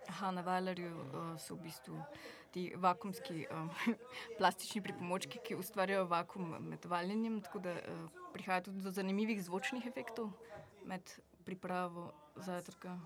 Aha, 0.08 0.30
na 0.30 0.40
Valerju 0.40 0.88
uh, 0.94 1.38
so 1.38 1.54
v 1.54 1.66
bistvu 1.66 1.98
ti 2.54 2.72
vakumski 2.76 3.46
um, 3.50 3.70
plastični 4.38 4.80
pripomočki, 4.82 5.40
ki 5.44 5.58
ustvarjajo 5.58 6.06
vakum 6.06 6.54
med 6.68 6.84
valjenjem, 6.84 7.40
tako 7.42 7.58
da 7.58 7.74
uh, 7.74 8.06
prihaja 8.32 8.62
tudi 8.62 8.80
do 8.80 8.90
zanimivih 8.94 9.42
zvočnih 9.44 9.86
efektov 9.86 10.30
med 10.86 11.16
pripravo 11.44 12.12
zajtrka. 12.36 12.96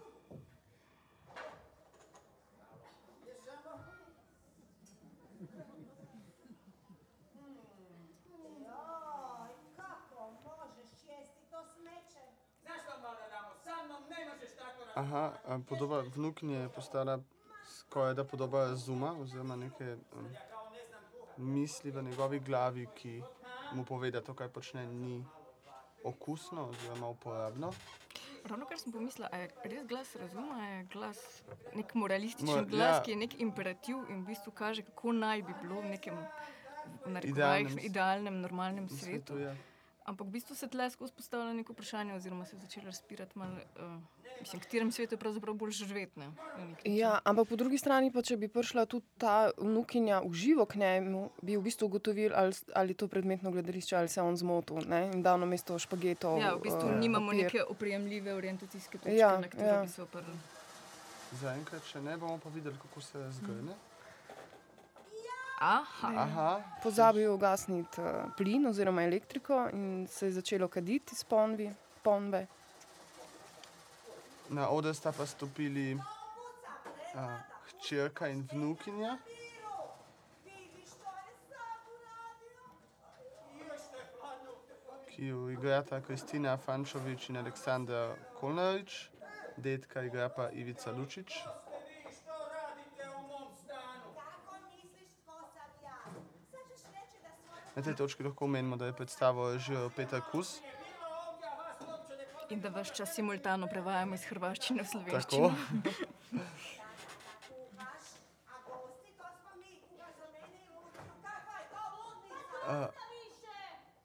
Aha, 14.98 15.32
podoba 15.60 16.00
vnukinje 16.00 16.56
je 16.56 16.68
postala 16.68 17.18
skoraj 17.68 18.14
da 18.14 18.24
podoba 18.24 18.64
razuma, 18.64 19.12
oziroma 19.20 19.56
neke 19.56 19.96
um, 20.12 20.26
misli 21.38 21.90
v 21.90 22.02
njegovi 22.02 22.40
glavi, 22.40 22.86
ki 22.94 23.22
mu 23.72 23.84
pove, 23.84 24.10
da 24.10 24.20
to, 24.20 24.34
kar 24.34 24.48
počne, 24.48 24.86
ni 24.86 25.20
okusno 26.04 26.64
oziroma 26.64 27.08
uporabno. 27.08 27.70
Ravno 28.44 28.66
kar 28.66 28.78
sem 28.78 28.92
pomislila, 28.92 29.28
je 29.32 29.48
res 29.64 29.86
glas 29.86 30.16
razuma, 30.16 30.66
je 30.66 30.84
glas 30.84 31.18
nek 31.74 31.94
moralističen 31.94 32.48
Mo- 32.48 32.60
Mo, 32.60 32.66
glas, 32.66 32.96
ja. 32.96 33.02
ki 33.02 33.10
je 33.10 33.16
nek 33.16 33.40
imperativ 33.40 33.96
in 34.08 34.22
v 34.22 34.26
bistvu 34.26 34.50
kaže, 34.52 34.82
kako 34.82 35.12
naj 35.12 35.42
bi 35.42 35.54
bilo 35.62 35.80
v 35.80 35.94
nekem 35.94 36.18
v 37.04 37.20
Idealnem 37.22 37.78
idealnem, 37.78 38.40
normalnem 38.40 38.88
svetu. 38.88 39.04
svetu, 39.04 39.38
ja. 39.38 39.54
Ampak 40.04 40.26
v 40.26 40.30
bistvu 40.30 40.54
se 40.56 40.68
tle 40.68 40.90
skozi 40.90 41.12
postavlja 41.12 41.52
neko 41.52 41.72
vprašanje, 41.72 42.14
oziroma 42.14 42.46
se 42.46 42.56
je 42.56 42.60
začelo 42.60 42.86
razpirati, 42.86 43.38
malo, 43.38 43.52
uh, 43.76 44.17
mislim, 44.40 44.60
v 44.60 44.64
katerem 44.64 44.92
svetu 44.92 45.14
je 45.14 45.18
pravzaprav 45.18 45.54
bolj 45.54 45.70
živeti. 45.70 46.20
Ja, 46.84 47.18
ampak 47.24 47.48
po 47.48 47.56
drugi 47.56 47.78
strani, 47.78 48.12
pa, 48.12 48.22
če 48.22 48.36
bi 48.36 48.48
prišla 48.48 48.86
tudi 48.86 49.06
ta 49.18 49.50
vnukinja 49.58 50.20
v 50.24 50.32
živo 50.34 50.66
k 50.66 50.74
njemu, 50.78 51.30
bi 51.42 51.56
v 51.56 51.62
bistvu 51.62 51.86
ugotovili, 51.86 52.34
ali, 52.34 52.54
ali 52.74 52.90
je 52.90 52.94
to 52.94 53.08
predmetno 53.08 53.50
gledališče, 53.50 53.96
ali 53.96 54.08
se 54.08 54.20
je 54.20 54.24
on 54.24 54.36
zmotil 54.36 54.82
ne? 54.88 55.10
in 55.14 55.22
dal 55.22 55.40
na 55.40 55.46
mesto 55.46 55.78
špagetov. 55.78 56.38
Ja, 56.40 56.54
v 56.54 56.60
bistvu 56.62 56.88
eh, 56.88 56.96
nimamo 56.98 57.30
papir. 57.30 57.44
neke 57.44 57.64
oprijemljive 57.64 58.34
orientacijske 58.34 58.98
točke, 58.98 59.16
Ja, 59.16 59.38
na 59.38 59.48
katero 59.48 59.68
ja. 59.68 59.82
bi 59.82 59.88
se 59.88 60.02
oprli. 60.02 60.38
Zaenkrat 61.40 61.84
še 61.84 62.00
ne 62.00 62.16
bomo 62.16 62.38
pa 62.38 62.48
videli, 62.48 62.76
kako 62.80 63.00
se 63.00 63.18
razgrne. 63.18 63.74
Aha, 65.60 66.12
Aha, 66.16 66.62
Pozabil 66.82 67.22
je 67.22 67.30
ugasniti 67.30 68.00
uh, 68.00 68.06
plin 68.36 68.66
oziroma 68.66 69.02
elektriko 69.02 69.68
in 69.72 70.06
se 70.10 70.26
je 70.26 70.32
začelo 70.32 70.68
kaditi 70.68 71.12
iz 71.12 71.24
ponvi, 71.24 71.66
ponve. 72.02 72.46
Na 74.48 74.70
oder 74.70 74.94
sta 74.94 75.12
pa 75.12 75.26
stopili 75.26 75.98
a, 77.14 77.38
hčerka 77.68 78.28
in 78.28 78.48
vnukinja. 78.52 79.18
Ki 85.08 85.26
jo 85.26 85.48
igrata 85.50 86.00
Kristina 86.00 86.56
Fančovič 86.56 87.28
in 87.28 87.36
Aleksandra 87.36 88.14
Kolnarič, 88.40 89.10
detka 89.56 90.02
igra 90.02 90.28
pa 90.28 90.50
Ivica 90.50 90.90
Lučič. 90.90 91.42
Na 97.74 97.82
tej 97.82 97.94
točki 97.94 98.22
lahko 98.22 98.44
omenimo, 98.44 98.76
da 98.76 98.86
je 98.86 98.92
predstavo 98.92 99.52
režiral 99.52 99.90
Peter 99.90 100.22
Kus. 100.30 100.58
In 102.50 102.60
da 102.60 102.72
vse 102.74 102.94
čas 102.94 103.14
simultano 103.14 103.66
prevajamo 103.66 104.14
iz 104.14 104.24
hrvaščine 104.30 104.82
v 104.82 104.86
slovenščino. 104.86 105.54
Više! 106.32 106.78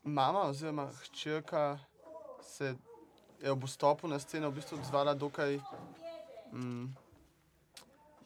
mama 0.04 0.42
oziroma 0.42 0.88
hčerka 0.88 1.80
se 2.42 2.76
je 3.42 3.52
ob 3.52 3.64
vstopu 3.64 4.08
na 4.08 4.20
sceno 4.20 4.50
v 4.50 4.54
bistvu 4.54 4.78
odzvala 4.78 5.14
dokaj 5.14 5.60
mm, 6.54 6.96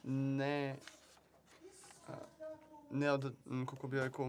ne, 0.04 0.76
a, 2.08 2.12
ne 2.90 3.12
od, 3.12 3.34
mm, 3.46 3.64
kako 3.66 3.88
bi 3.88 4.00
rekel, 4.00 4.26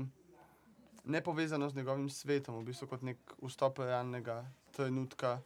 nepovezano 1.04 1.70
z 1.70 1.76
njegovim 1.76 2.10
svetom, 2.10 2.60
v 2.60 2.64
bistvu 2.64 2.88
kot 2.88 3.02
nek 3.02 3.18
vstop 3.42 3.80
realnega 3.80 4.46
trenutka 4.72 5.40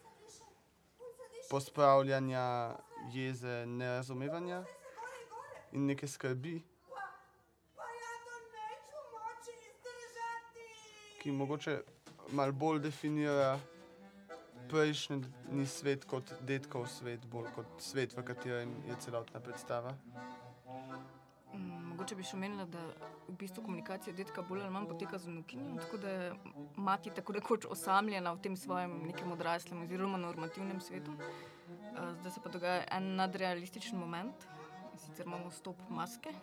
pospravljanja, 1.49 2.75
jeze, 3.13 3.65
nerazumevanja 3.65 4.63
in 5.71 5.85
neke 5.85 6.07
skrbi, 6.07 6.61
ki 11.21 11.31
mogoče 11.31 11.77
malo 12.31 12.51
bolj 12.51 12.79
definira 12.79 13.59
prejšnji 14.69 15.65
svet 15.67 16.05
kot 16.05 16.33
detkov 16.41 16.87
svet, 16.87 17.25
bolj 17.31 17.51
kot 17.55 17.65
svet, 17.79 18.15
v 18.17 18.23
katerem 18.25 18.73
je 18.87 18.95
celotna 18.99 19.39
predstava. 19.39 19.93
Mogoče 22.03 22.15
bi 22.19 22.25
še 22.27 22.35
omenila, 22.35 22.63
da 22.67 22.79
v 23.29 23.33
bistvu 23.39 23.61
komunikacija 23.63 24.11
detka 24.17 24.43
bolj 24.43 24.65
ali 24.65 24.73
manj 24.75 24.89
poteka 24.89 25.15
z 25.23 25.29
vnukinjo, 25.29 25.77
tako 25.79 25.99
da 26.03 26.09
je 26.11 26.25
mati 26.75 27.13
tako 27.15 27.35
rekoč 27.37 27.67
osamljena 27.71 28.33
v 28.35 28.41
tem 28.43 28.57
svojem 28.59 28.97
nekem 29.07 29.31
odraslem 29.31 29.85
oziroma 29.85 30.19
normativnem 30.19 30.81
svetu. 30.83 31.15
Eh, 31.15 32.11
Zdaj 32.19 32.35
se 32.35 32.43
pa 32.43 32.51
dogaja 32.51 32.83
en 32.97 33.07
nadrealističen 33.15 33.95
moment, 34.03 34.43
sicer 34.99 35.23
imamo 35.23 35.47
stop 35.55 35.79
maske. 35.87 36.35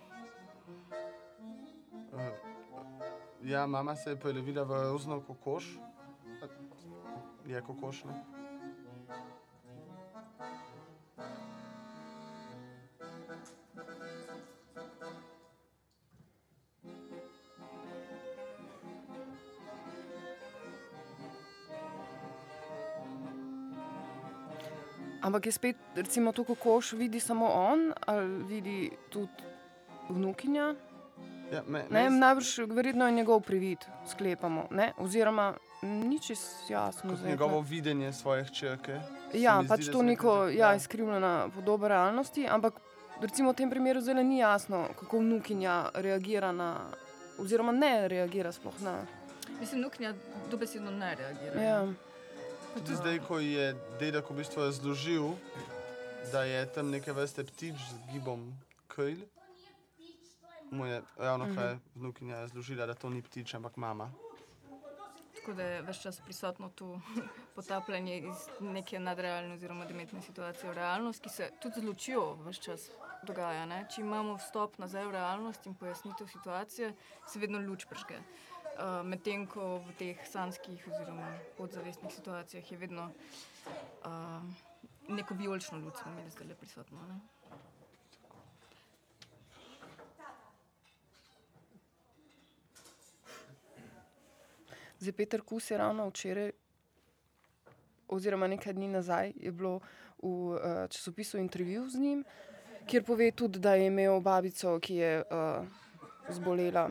Uh, 2.09 2.25
ja, 3.45 3.67
mama 3.67 3.97
se 4.01 4.17
je 4.17 4.21
prelevila 4.21 4.65
v 4.65 4.83
rozno 4.89 5.21
kokoš. 5.21 5.75
Je 7.45 7.61
kokoš, 7.69 8.07
ne? 8.09 8.40
Ampak 25.31 25.47
je 25.47 25.53
spet, 25.53 25.77
recimo, 25.95 26.33
to 26.33 26.43
kokoš 26.45 26.93
vidi 26.95 27.21
samo 27.21 27.47
on, 27.47 27.93
ali 28.03 28.27
vidi 28.45 28.91
tudi 29.09 29.31
vnukinja. 30.09 30.75
Ja, 31.53 31.63
me, 31.65 31.85
Ne, 31.89 32.05
se- 32.05 32.11
najbrž 32.13 32.59
verjetno 32.69 33.07
je 33.07 33.13
njegov 33.13 33.41
privid, 33.41 33.79
sklepamo. 34.07 34.67
Ne? 34.71 34.93
Oziroma, 34.99 35.55
ni 35.83 36.19
čisto 36.19 36.47
jasno. 36.69 37.15
njegovo 37.25 37.61
videnje 37.61 38.13
svoje 38.13 38.45
hčerke. 38.45 39.01
se 39.31 39.41
Ja, 39.41 39.63
pač 39.69 39.81
zdi, 39.81 39.93
to 39.93 40.03
neko 40.03 40.27
nekako- 40.27 40.49
ja, 40.51 40.75
izkrivljena 40.75 41.49
podoba 41.49 41.89
realnosti, 41.89 42.49
ampak 42.49 42.75
recimo 43.21 43.53
v 43.53 43.57
tem 43.57 43.71
primeru 43.71 44.01
zelo 44.01 44.23
ni 44.23 44.39
jasno, 44.39 44.89
kako 44.97 45.19
vnukinja 45.19 45.91
reagira 45.95 46.53
na, 46.53 46.77
oziroma 47.39 47.73
ne 47.73 48.09
reagira 48.09 48.53
sploh 48.53 48.75
na. 48.81 49.07
Mislim, 49.61 49.81
vnukinja 49.81 50.15
dobesedno 50.51 50.91
ne 50.91 51.15
reagira. 51.15 51.63
Ja. 51.63 51.87
Tudi 52.75 52.95
zdaj, 52.95 53.19
ko 53.29 53.39
je 53.39 53.75
dedek 53.99 54.31
v 54.31 54.37
bistvu 54.37 54.63
razložil, 54.63 55.35
da 56.33 56.45
je 56.45 56.67
tam 56.73 56.91
neke 56.91 57.13
vrste 57.13 57.43
ptič 57.43 57.75
z 57.75 57.97
gibom 58.13 58.55
kril, 58.87 59.19
mu 60.71 60.87
je 60.87 61.03
ravno 61.17 61.47
Mhm. 61.47 61.55
kar 61.57 61.77
vnukinja 61.95 62.41
razložila, 62.41 62.87
da 62.87 62.95
to 62.95 63.11
ni 63.11 63.23
ptič, 63.23 63.55
ampak 63.55 63.77
mama. 63.77 64.13
Tako 65.35 65.53
da 65.53 65.63
je 65.63 65.83
vse 65.83 66.01
čas 66.01 66.21
prisotno 66.21 66.69
to 66.69 67.01
potapljanje 67.57 68.19
iz 68.19 68.39
neke 68.61 68.99
nadrealne 68.99 69.55
oziroma 69.55 69.85
dementne 69.85 70.23
situacije 70.23 70.71
v 70.71 70.75
realnost, 70.75 71.23
ki 71.23 71.29
se 71.29 71.51
tudi 71.63 71.81
z 71.81 71.85
lučjo 71.85 72.37
vse 72.47 72.63
čas 72.63 72.91
dogaja. 73.23 73.67
Ne? 73.67 73.87
Če 73.91 74.01
imamo 74.01 74.37
vstop 74.37 74.79
nazaj 74.79 75.07
v 75.07 75.11
realnost 75.11 75.67
in 75.67 75.75
pojasnitev 75.75 76.29
situacije, 76.29 76.95
se 77.27 77.39
vedno 77.39 77.59
luč 77.59 77.85
prižge. 77.85 78.19
Uh, 78.19 78.50
Medtem 79.05 79.47
ko 79.47 79.79
v 79.85 79.93
teh 79.99 80.19
sanskih 80.25 80.81
oziroma 80.89 81.29
podzavestnih 81.59 82.13
situacijah 82.15 82.73
je 82.73 82.79
vedno 82.79 83.11
uh, 84.05 84.43
neko 85.09 85.35
vijolično 85.35 85.79
luč, 85.79 85.95
smo 86.03 86.13
imeli 86.13 86.31
zdaj 86.31 86.55
prisotno. 86.55 86.99
Ne? 87.09 87.21
Zdaj, 94.99 95.13
Peter 95.13 95.43
Kus 95.43 95.71
je 95.71 95.79
ravno 95.79 96.09
včeraj, 96.09 96.51
oziroma 98.09 98.47
nekaj 98.47 98.73
dni 98.73 98.89
nazaj, 98.89 99.33
je 99.37 99.53
bilo 99.53 99.81
v 100.23 100.29
uh, 100.29 100.61
časopisu 100.89 101.39
intervju 101.39 101.89
z 101.89 101.99
njim, 101.99 102.25
kjer 102.87 103.05
pove 103.05 103.31
tudi, 103.33 103.59
da 103.59 103.75
je 103.75 103.87
imel 103.87 104.21
babico, 104.21 104.79
ki 104.81 104.95
je 104.95 105.23
uh, 105.23 105.67
zbolela 106.29 106.91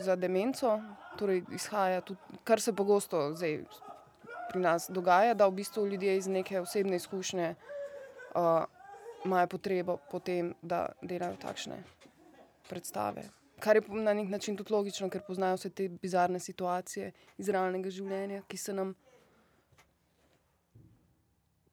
za 0.00 0.16
demenco. 0.16 0.80
Torej, 1.18 1.44
izhaja 1.54 2.00
tudi, 2.00 2.20
kar 2.44 2.60
se 2.60 2.72
pogosto 2.72 3.34
zdaj 3.36 3.60
pri 4.50 4.60
nas 4.60 4.88
dogaja, 4.90 5.34
da 5.34 5.46
v 5.46 5.60
bistvu 5.60 5.86
ljudje 5.86 6.16
iz 6.16 6.26
neke 6.26 6.60
osebne 6.60 6.96
izkušnje 6.96 7.54
uh, 7.54 8.64
imajo 9.24 9.46
potrebo 9.46 9.96
po 10.10 10.18
tem, 10.18 10.54
da 10.62 10.88
delajo 11.02 11.36
takšne 11.40 11.82
predstave. 12.68 13.28
Kar 13.60 13.76
je 13.76 13.82
na 13.88 14.14
nek 14.14 14.28
način 14.28 14.56
tudi 14.56 14.72
logično, 14.72 15.08
ker 15.10 15.22
poznajo 15.26 15.56
vse 15.56 15.70
te 15.70 15.88
bizarne 15.88 16.40
situacije 16.40 17.12
iz 17.38 17.48
realnega 17.48 17.90
življenja, 17.90 18.42
ki 18.48 18.56
se 18.56 18.74
nam 18.74 18.94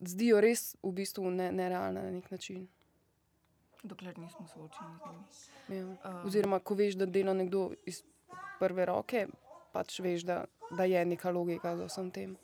zdijo 0.00 0.40
res 0.40 0.76
v 0.82 0.92
bistvu 0.92 1.30
ne, 1.30 1.50
nerealne 1.52 2.02
na 2.02 2.10
nek 2.10 2.30
način. 2.30 2.66
Dokler 3.82 4.18
nismo 4.18 4.46
soočeni 4.46 4.98
z 4.98 5.48
njimi. 5.68 5.78
Ja. 5.78 6.10
Um. 6.10 6.26
Oziroma, 6.26 6.58
ko 6.58 6.74
veš, 6.78 6.94
da 6.94 7.06
dela 7.06 7.34
nekdo 7.34 7.72
iz 7.86 8.02
prve 8.60 8.86
roke, 8.86 9.26
pač 9.72 10.00
veš, 10.00 10.26
da, 10.28 10.44
da 10.70 10.84
je 10.84 11.04
neka 11.04 11.30
logika 11.30 11.76
za 11.76 11.88
vsem 11.90 12.10
tem. 12.10 12.36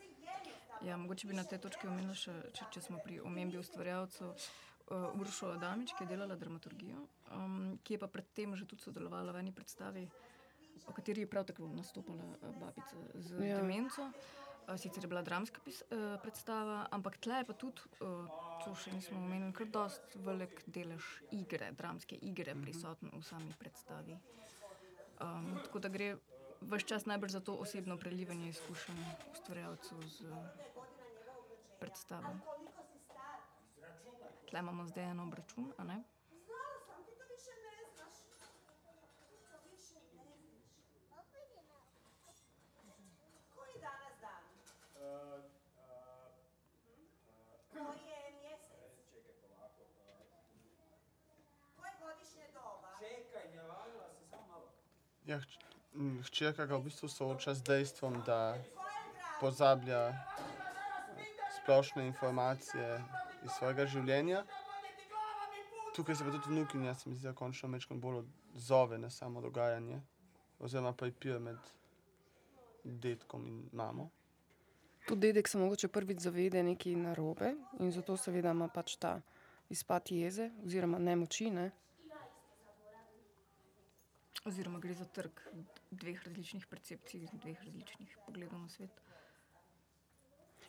Ja, 0.83 0.97
mogoče 0.97 1.27
bi 1.27 1.35
na 1.35 1.43
tej 1.45 1.59
točki 1.59 1.89
omenila 1.91 2.15
še, 2.15 2.33
če, 2.55 2.69
če 2.71 2.81
smo 2.85 3.01
pri 3.03 3.19
omembi 3.27 3.59
ustvarjalcev, 3.59 4.31
uh, 4.31 5.21
Uršo 5.21 5.53
Adamič, 5.57 5.95
ki 5.99 6.05
je 6.07 6.13
delala 6.15 6.37
dramaturgijo, 6.39 7.03
um, 7.35 7.79
ki 7.83 7.97
je 7.97 8.03
pa 8.05 8.07
predtem 8.07 8.55
že 8.57 8.67
tudi 8.67 8.87
sodelovala 8.87 9.35
v 9.35 9.43
eni 9.43 9.53
predstavi, 9.53 10.05
o 10.87 10.95
kateri 10.95 11.25
je 11.27 11.31
prav 11.31 11.49
tako 11.51 11.67
nastopala 11.75 12.25
uh, 12.39 12.53
babica 12.61 12.97
z 13.15 13.43
Ja. 13.43 13.59
demenco. 13.59 14.07
Uh, 14.69 14.77
sicer 14.77 15.03
je 15.03 15.09
bila 15.09 15.23
dramska 15.25 15.61
pis, 15.65 15.81
uh, 15.91 16.21
predstava, 16.23 16.87
ampak 16.93 17.17
tle 17.19 17.41
je 17.41 17.45
pa 17.49 17.55
tudi, 17.57 17.81
uh, 18.05 18.29
to 18.63 18.75
še 18.77 18.93
nismo 18.93 19.19
omenili, 19.19 19.53
kar 19.57 19.67
dost 19.73 20.15
velik 20.15 20.61
delež 20.67 21.03
igre, 21.33 21.73
dramske 21.73 22.19
igre 22.21 22.55
prisoten 22.55 23.11
v 23.11 23.23
sami 23.25 23.51
predstavi. 23.59 24.19
Um, 25.21 25.59
tako 25.65 25.79
da 25.79 25.89
gre 25.89 26.17
vse 26.61 26.87
čas 26.87 27.07
najbolj 27.07 27.29
za 27.29 27.41
to 27.41 27.55
osebno 27.55 27.97
prelivanje 27.97 28.49
izkušenj 28.49 28.97
ustvarjalcev 29.33 29.99
z 30.03 30.25
predstavo. 31.81 32.37
Tle 34.51 34.59
imamo 34.61 34.87
zdaj 34.87 35.05
en 35.05 35.21
obračun, 35.21 35.73
a 35.77 35.85
ne? 35.85 36.03
Znala 36.47 36.79
sam, 36.87 37.05
ti 37.05 37.11
to 37.19 37.25
više 37.35 37.51
ne 37.67 37.77
znaš. 37.95 38.17
Ti 39.29 39.37
to 39.51 39.59
više 39.71 39.95
ne 40.17 40.25
znaš. 40.25 40.39
Koji 43.55 43.71
je 43.75 43.81
danas 43.81 44.15
dan? 44.21 44.43
Koji 47.73 48.03
je 48.13 48.21
mjesec? 48.41 48.93
Koje 51.77 51.93
godišnje 52.01 52.47
doba? 52.55 52.91
Čekaj, 52.99 53.51
ne 53.57 53.63
valila 53.63 54.09
se 54.09 54.25
samo 54.31 54.47
malo. 54.49 54.69
Ja, 55.29 55.41
hčerka 56.25 56.65
ga 56.67 56.79
v 56.81 56.89
bistvu 56.89 57.09
sooča 57.09 57.53
z 57.55 57.61
dejstvom, 57.63 58.23
da 58.27 58.57
pozablja 59.41 60.17
splošne 61.57 62.07
informacije 62.07 63.03
iz 63.45 63.51
svojega 63.59 63.85
življenja. 63.87 64.45
Tukaj 65.97 66.17
se 66.17 66.25
pa 66.25 66.33
tudi 66.33 66.49
vnukinja, 66.49 66.95
se 66.95 67.11
mi 67.11 67.17
zdi, 67.17 67.27
da 67.29 67.35
končno 67.37 67.69
mečkam 67.69 68.01
bolj 68.01 68.23
odzove 68.55 68.99
na 68.99 69.11
samo 69.11 69.43
dogajanje, 69.45 70.01
oziroma 70.65 70.95
pa 70.97 71.11
je 71.11 71.13
pije 71.13 71.37
med 71.39 71.61
detkom 72.85 73.45
in 73.47 73.59
mamo. 73.73 74.09
Tudi 75.09 75.27
dedek 75.27 75.49
se 75.49 75.59
mogoče 75.59 75.93
prvič 75.93 76.25
zavede 76.25 76.63
nekaj 76.63 76.97
narobe 76.97 77.53
in 77.81 77.93
zato 77.93 78.17
seveda 78.17 78.57
ima 78.57 78.71
pač 78.73 78.97
ta 78.97 79.21
izpad 79.69 80.09
jeze 80.09 80.49
oziroma 80.65 80.99
nemoči. 80.99 81.51
Ne? 81.51 81.69
Oziroma 84.49 84.79
gre 84.81 84.95
za 84.95 85.05
trg 85.05 85.41
dveh 85.91 86.23
različnih 86.25 86.67
percepcij, 86.67 87.27
dveh 87.33 87.59
različnih 87.65 88.17
pogledov 88.27 88.63
na 88.63 88.69
svet. 88.69 89.03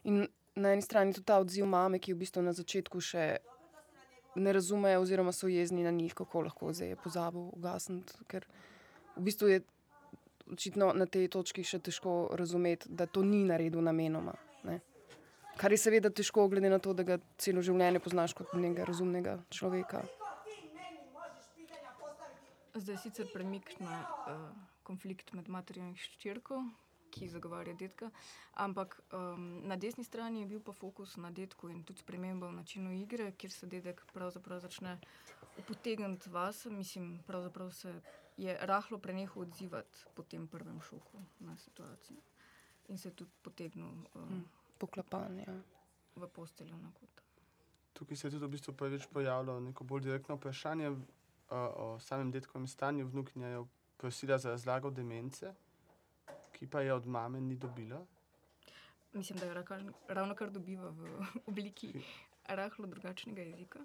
In 0.03 0.27
na 0.55 0.73
eni 0.73 0.81
strani 0.81 1.13
tudi 1.13 1.25
ta 1.25 1.39
odziv 1.39 1.65
mame, 1.65 1.99
ki 1.99 2.13
v 2.13 2.19
bistvu 2.23 2.43
na 2.43 2.53
začetku 2.55 2.99
še 2.99 3.25
ne 4.35 4.53
razumejo, 4.53 5.01
oziroma 5.01 5.31
so 5.31 5.47
jezni 5.47 5.83
na 5.83 5.91
njih, 5.91 6.13
kako 6.13 6.41
lahko 6.47 6.73
zdaj 6.73 6.93
je 6.93 6.99
pozabil 6.99 7.49
ugasniti. 7.55 8.13
Ker 8.27 8.45
v 9.15 9.23
bistvu 9.27 9.47
je 9.47 9.61
očitno 10.51 10.91
na 10.93 11.05
tej 11.05 11.29
točki 11.31 11.63
še 11.63 11.79
težko 11.79 12.35
razumeti, 12.37 12.89
da 12.89 13.05
to 13.05 13.23
ni 13.23 13.43
naredil 13.47 13.81
namenoma. 13.85 14.35
Ne? 14.63 14.79
Kar 15.59 15.71
je 15.71 15.81
seveda 15.81 16.09
težko, 16.09 16.47
glede 16.49 16.71
na 16.71 16.79
to, 16.79 16.93
da 16.93 17.03
ga 17.03 17.19
celo 17.37 17.61
življenje 17.65 18.01
poznaš 18.03 18.35
kot 18.37 18.53
nekega 18.55 18.87
razumnega 18.89 19.37
človeka. 19.53 20.03
Ti 20.47 20.69
meni 20.73 21.03
možeš 21.13 21.51
pitanja 21.55 21.93
postaviti 21.99 22.47
Zdaj 22.79 22.95
je 22.95 23.01
sicer 23.03 23.27
premik 23.33 23.79
na 23.79 23.95
uh, 24.01 24.51
konflikt 24.83 25.33
med 25.33 25.49
materijo 25.49 25.87
in 25.87 25.95
hčerko, 25.95 26.61
ki 27.11 27.27
zagovarja 27.29 27.73
detka, 27.73 28.11
ampak 28.53 28.99
um, 29.11 29.61
na 29.67 29.75
desni 29.75 30.03
strani 30.03 30.43
je 30.43 30.47
bil 30.51 30.61
pa 30.61 30.71
fokus 30.71 31.17
na 31.17 31.31
detku 31.31 31.69
in 31.69 31.83
tudi 31.83 31.99
sprememba 31.99 32.47
v 32.47 32.59
načinu 32.61 32.93
igre, 32.93 33.31
kjer 33.31 33.51
se 33.51 33.67
dedek 33.67 34.03
pravzaprav 34.13 34.61
začne 34.61 34.99
potegniti 35.67 36.29
vas. 36.29 36.65
Mislim, 36.65 37.17
pravzaprav 37.27 37.71
se 37.71 37.93
je 38.37 38.57
rahlo 38.61 38.97
prenehal 38.97 39.41
odzivati 39.41 40.05
po 40.15 40.23
tem 40.23 40.47
prvem 40.47 40.81
šoku 40.81 41.25
na 41.39 41.57
situacijo 41.57 42.21
in 42.89 42.97
se 42.97 43.09
je 43.09 43.15
tudi 43.15 43.31
potegnil 43.41 43.91
um, 44.15 44.45
Poklapanje. 44.77 45.43
Ja. 45.47 45.59
v 46.19 46.27
posteljo 46.27 46.77
na 46.77 46.91
kot. 46.93 47.21
Tukaj 47.93 48.17
se 48.17 48.27
je 48.27 48.31
tudi 48.31 48.45
v 48.45 48.49
bistvu 48.49 48.73
pojavilo 49.13 49.59
neko 49.59 49.83
bolj 49.83 50.01
direktno 50.01 50.35
vprašanje 50.35 50.91
o 51.49 51.99
samem 51.99 52.31
detkovem 52.31 52.67
stanju. 52.67 53.07
Vnukinja 53.07 53.47
je 53.47 53.63
prosila 53.97 54.37
za 54.37 54.49
razlago 54.49 54.89
demence, 54.89 55.53
ki 56.51 56.67
pa 56.67 56.81
je 56.81 56.93
od 56.93 57.07
mame 57.07 57.41
ni 57.41 57.55
dobila. 57.55 58.05
Mislim, 59.13 59.39
da 59.39 59.45
jo 59.45 59.53
ravno, 59.53 59.93
ravno 60.07 60.35
kar 60.35 60.51
dobiva 60.51 60.89
v 60.89 61.25
obliki 61.45 61.93
rahlo 62.47 62.87
drugačnega 62.87 63.41
jezika. 63.41 63.79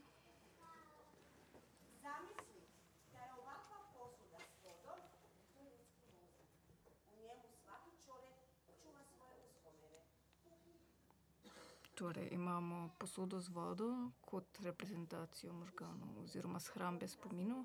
Torej, 11.94 12.28
imamo 12.32 12.90
posodo 12.98 13.40
z 13.40 13.48
vodo 13.48 14.10
kot 14.20 14.58
reprezentacijo 14.60 15.52
možganov 15.52 16.24
oziroma 16.24 16.58
shrambe 16.60 17.08
spominov, 17.08 17.64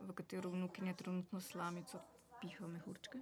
v 0.00 0.12
katero 0.12 0.50
vnukinja 0.50 0.94
trenutno 0.94 1.40
slamico 1.40 2.00
piha 2.40 2.66
mehurčke. 2.66 3.20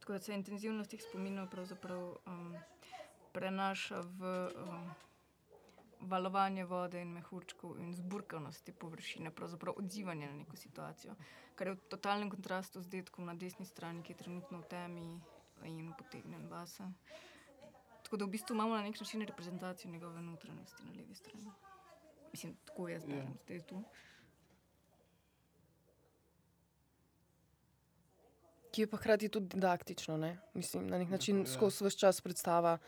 Tako 0.00 0.12
da 0.12 0.18
se 0.18 0.34
intenzivnost 0.34 0.90
teh 0.90 1.02
spominov 1.02 1.50
pravzaprav 1.50 2.02
um, 2.26 2.54
prenaša 3.32 4.00
v 4.00 4.50
um, 4.54 4.90
valovanje 6.00 6.64
vode 6.64 7.00
in 7.00 7.12
mehurčkov 7.12 7.78
in 7.80 7.94
zburkanost 7.94 8.64
te 8.64 8.72
površine, 8.72 9.30
pravzaprav 9.30 9.74
odzivanje 9.78 10.26
na 10.26 10.36
neko 10.36 10.56
situacijo, 10.56 11.14
kar 11.54 11.66
je 11.66 11.74
v 11.74 11.88
totalnem 11.88 12.30
kontrastu 12.30 12.80
z 12.80 12.88
detkom 12.88 13.26
na 13.26 13.34
desni 13.34 13.66
strani, 13.66 14.02
ki 14.02 14.12
je 14.12 14.16
trenutno 14.16 14.60
v 14.60 14.68
temi 14.70 15.06
in 15.64 15.92
potegnjen 15.98 16.48
vase. 16.48 16.84
Tako 18.02 18.16
da 18.16 18.24
v 18.24 18.28
bistvu 18.28 18.54
imamo 18.54 18.76
na 18.76 18.82
nek 18.82 19.00
način 19.00 19.22
reprezentacijo 19.26 19.90
njegove 19.90 20.22
notranjosti 20.22 20.84
na 20.84 20.92
levi 20.92 21.14
strani. 21.14 21.50
Mislim, 22.32 22.56
tako 22.64 22.88
jaz 22.88 23.04
berem, 23.04 23.18
Ja. 23.26 23.34
zdaj 23.44 23.60
tu. 23.66 23.82
Ki 28.70 28.82
je 28.82 28.86
pa 28.86 28.96
hkrati 28.96 29.28
tudi 29.28 29.48
didaktično. 29.48 30.16
Ne? 30.16 30.38
Mislim, 30.54 30.86
na 30.86 30.98
nek 30.98 31.08
način 31.08 31.38
ja. 31.38 31.46
skozi 31.46 31.84
vse 31.84 31.98
čas 31.98 32.20
predstava. 32.20 32.78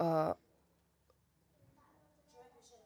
Uh, 0.00 0.06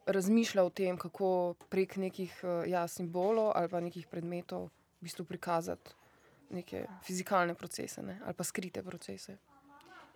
Razmišlja 0.07 0.63
o 0.63 0.69
tem, 0.69 0.97
kako 0.97 1.55
prek 1.69 1.97
nekih 1.99 2.33
uh, 2.43 2.63
ja, 2.69 2.87
simbolov 2.87 3.51
ali 3.55 3.69
pa 3.69 3.81
nekih 3.83 4.07
predmetov 4.07 4.69
v 4.69 5.07
bistvu 5.07 5.25
prikazati 5.25 5.95
neke 6.49 6.85
fizikalne 7.03 7.55
procese 7.55 8.01
ne? 8.01 8.19
ali 8.23 8.33
pa 8.33 8.43
skrite 8.43 8.83
procese. 8.83 9.37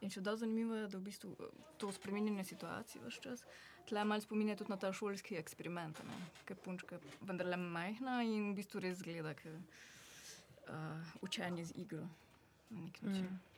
In 0.01 0.09
še 0.09 0.23
da 0.25 0.33
zanimivo 0.39 0.77
je, 0.79 0.87
da 0.89 0.97
v 0.97 1.05
bistvu 1.05 1.35
eh, 1.35 1.51
to 1.77 1.91
spremenjanje 1.93 2.47
situacije 2.53 3.03
vse 3.05 3.21
čas. 3.21 3.43
Tle 3.89 4.05
malo 4.05 4.21
spominja 4.21 4.55
tudi 4.57 4.71
na 4.71 4.77
ta 4.81 4.89
šolski 4.93 5.37
eksperiment, 5.37 5.99
ker 6.45 6.57
punčka 6.57 6.97
je 6.97 7.13
vendarle 7.27 7.57
majhna 7.57 8.21
in 8.25 8.51
v 8.51 8.55
bistvu 8.61 8.81
res 8.81 9.01
gleda, 9.05 9.33
ker 9.37 9.57
uh, 9.57 11.13
učenje 11.25 11.65
z 11.69 11.77
igro 11.83 12.05
na 12.69 12.85
nek 12.85 13.01
način. 13.01 13.25
Mm. 13.25 13.50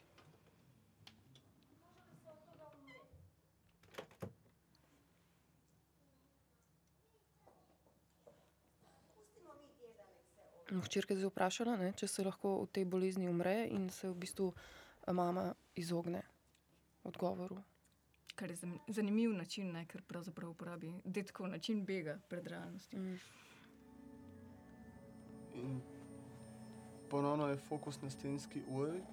Včeraj 10.72 11.20
je 11.20 11.28
vprašala, 11.28 11.76
ne, 11.78 11.92
če 11.92 12.08
se 12.08 12.24
lahko 12.24 12.64
v 12.64 12.72
tej 12.72 12.86
bolezni 12.86 13.28
umre 13.30 13.68
in 13.68 13.90
se 13.90 14.10
v 14.10 14.16
bistvu 14.16 14.54
eh, 14.54 15.14
mama 15.14 15.54
izogne 15.76 16.22
odgovoru. 17.04 17.60
Kar 18.36 18.50
je 18.50 18.56
zan- 18.56 18.80
zanimiv 18.88 19.34
način, 19.34 19.72
ne? 19.72 19.86
ker 19.86 20.02
pravzaprav 20.02 20.50
uporabi 20.50 20.94
detkov 21.06 21.48
način 21.48 21.86
bega 21.86 22.18
pred 22.30 22.48
realnostjo. 22.48 23.00
Mm. 23.00 23.20
In 25.54 25.82
ponovno 27.10 27.48
je 27.48 27.58
fokus 27.58 28.02
na 28.02 28.10
stenski 28.10 28.64
uri, 28.68 29.04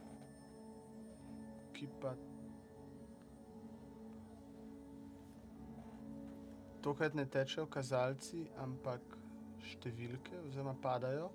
ki 1.73 1.89
pa 2.01 2.15
tokrat 6.81 7.15
ne 7.15 7.27
tečejo 7.27 7.67
kazalci, 7.67 8.47
ampak 8.57 9.20
številke, 9.65 10.39
oziroma 10.47 10.75
padajo. 10.83 11.31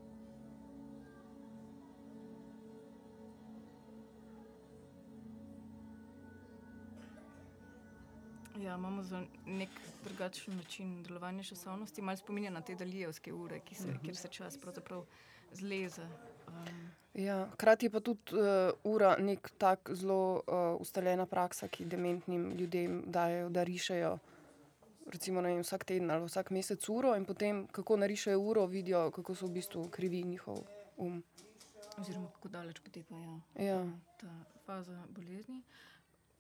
Ja, 8.64 8.76
imamo 8.76 9.04
za 9.04 9.20
nek 9.46 9.70
drugačen 10.04 10.56
način 10.58 11.04
delovanja 11.04 11.44
časovnosti, 11.44 12.02
malo 12.02 12.18
spominja 12.18 12.50
na 12.50 12.62
te 12.62 12.76
daljevske 12.76 13.34
ure, 13.34 13.60
ki 13.60 13.76
se, 13.76 13.98
kjer 14.04 14.16
se 14.16 14.32
čas 14.32 14.58
pravzaprav 14.58 15.04
zleze. 15.52 16.08
Um, 16.48 16.86
Ja, 17.16 17.48
hkrati 17.54 17.86
je 17.86 17.90
pa 17.90 18.00
tudi 18.00 18.36
uh, 18.36 18.74
ura 18.84 19.16
nek 19.20 19.50
tak 19.58 19.90
zelo 19.94 20.34
uh, 20.36 20.82
ustaljena 20.82 21.26
praksa, 21.26 21.68
ki 21.68 21.86
dementnim 21.86 22.52
ljudem 22.60 23.04
dajo, 23.08 23.50
da 23.50 23.64
rišejo. 23.64 24.18
Recimo 25.06 25.42
vem, 25.42 25.62
vsak 25.62 25.84
teden 25.86 26.12
ali 26.12 26.26
vsak 26.26 26.50
mesec 26.52 26.90
uro, 26.90 27.16
in 27.16 27.26
potem, 27.26 27.68
kako 27.68 27.98
narišejo 27.98 28.40
uro, 28.42 28.66
vidijo, 28.66 29.12
kako 29.12 29.36
so 29.36 29.46
v 29.46 29.52
bistvu 29.52 29.90
krivi 29.90 30.24
njihov 30.24 30.58
um. 30.98 31.24
oziroma 31.98 32.28
kako 32.32 32.48
daleč 32.50 32.80
poteka 32.80 33.16
ja, 33.16 33.66
Ja. 33.66 33.86
ta 34.20 34.28
faza 34.66 35.04
bolezni. 35.10 35.62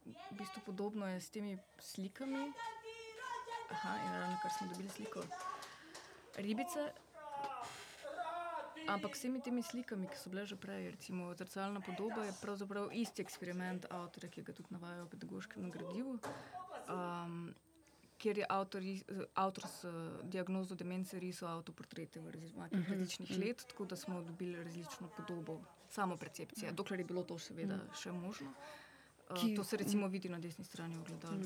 V 0.05 0.37
bistvu 0.37 0.61
podobno 0.65 1.07
je 1.07 1.21
s 1.21 1.29
temi 1.29 1.57
slikami. 1.79 2.51
Aha, 3.71 3.93
in 4.05 4.11
ravno 4.21 4.37
kar 4.41 4.51
smo 4.57 4.67
dobili 4.67 4.89
sliko 4.89 5.21
ribice. 6.37 6.91
Ampak 8.87 9.15
vsemi 9.15 9.41
temi 9.41 9.63
slikami, 9.63 10.05
ki 10.07 10.17
so 10.17 10.29
bile 10.29 10.45
že 10.45 10.55
prej, 10.55 10.91
recimo 10.93 11.33
zrcalna 11.33 11.81
podoba, 11.81 12.25
je 12.25 12.33
pravzaprav 12.41 12.89
isti 12.93 13.21
eksperiment 13.21 13.85
avtorja, 13.89 14.29
ki 14.29 14.43
ga 14.45 14.53
tudi 14.53 14.69
navajajo 14.69 15.05
v 15.05 15.09
pedagoškem 15.09 15.71
gradivu. 15.71 16.19
Um, 16.85 17.55
Ker 18.25 18.37
je 18.41 18.45
avtor, 18.49 18.81
eh, 18.81 19.03
avtor 19.37 19.67
s 19.69 19.85
diagnozo 20.25 20.73
demence 20.75 21.19
risal 21.21 21.59
avtoportrete 21.59 22.19
v 22.19 22.31
različnih, 22.33 22.89
različnih 22.89 23.35
let, 23.37 23.65
tako 23.69 23.85
da 23.85 23.95
smo 23.95 24.21
dobili 24.25 24.63
različno 24.63 25.09
podobo, 25.17 25.59
samo 25.93 26.17
percepcije, 26.17 26.71
dokler 26.71 26.99
je 26.99 27.05
bilo 27.05 27.23
to 27.23 27.37
seveda 27.39 27.77
še 27.93 28.11
možno. 28.11 28.49
Uh, 29.29 29.37
Ki- 29.37 29.55
to 29.55 29.63
se 29.63 29.77
recimo 29.77 30.07
vidi 30.07 30.29
na 30.29 30.39
desni 30.39 30.65
strani 30.65 30.97
ogledala. 30.97 31.37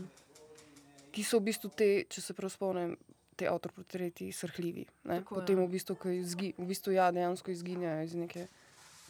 ki 1.12 1.24
so 1.24 1.40
v 1.40 1.44
bistvu 1.50 1.70
te, 1.76 2.04
če 2.10 2.22
se 2.22 2.34
prav 2.34 2.52
spomnim, 2.54 2.98
te 3.36 3.48
avtoportreti 3.48 4.32
srhljivi. 4.32 4.86
Tako. 5.04 5.36
Potem 5.36 5.60
v 5.60 5.68
bistvu, 5.68 5.96
ko 5.96 6.10
izgi, 6.10 6.54
v 6.58 6.66
bistvu 6.66 6.94
ja, 6.94 7.12
dejansko 7.12 7.52
izginjajo 7.52 8.04
iz 8.04 8.16
neke 8.16 8.48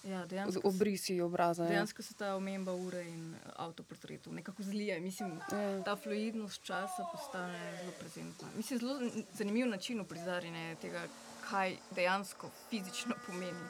Ja, 0.03 0.25
dejansko, 0.25 0.61
obrisi 0.63 1.21
obraza. 1.21 1.63
ja. 1.63 1.69
dejansko 1.69 2.01
se 2.01 2.13
ta 2.13 2.35
omemba 2.35 2.73
ure 2.73 3.03
in 3.03 3.35
avtoportretov 3.55 4.33
nekako 4.33 4.63
zlije. 4.63 4.99
Mislim, 4.99 5.39
Ja. 5.51 5.83
ta 5.83 5.95
fluidnost 5.95 6.63
časa 6.63 7.05
postane 7.11 7.77
zelo 7.79 7.91
prezentna. 7.99 8.47
Mislim, 8.55 8.79
zelo 8.79 8.99
zanimiv 9.33 9.67
način 9.67 9.99
uprizarjanja 10.01 10.75
tega, 10.75 11.07
kaj 11.49 11.77
dejansko 11.95 12.49
fizično 12.69 13.15
pomeni 13.27 13.63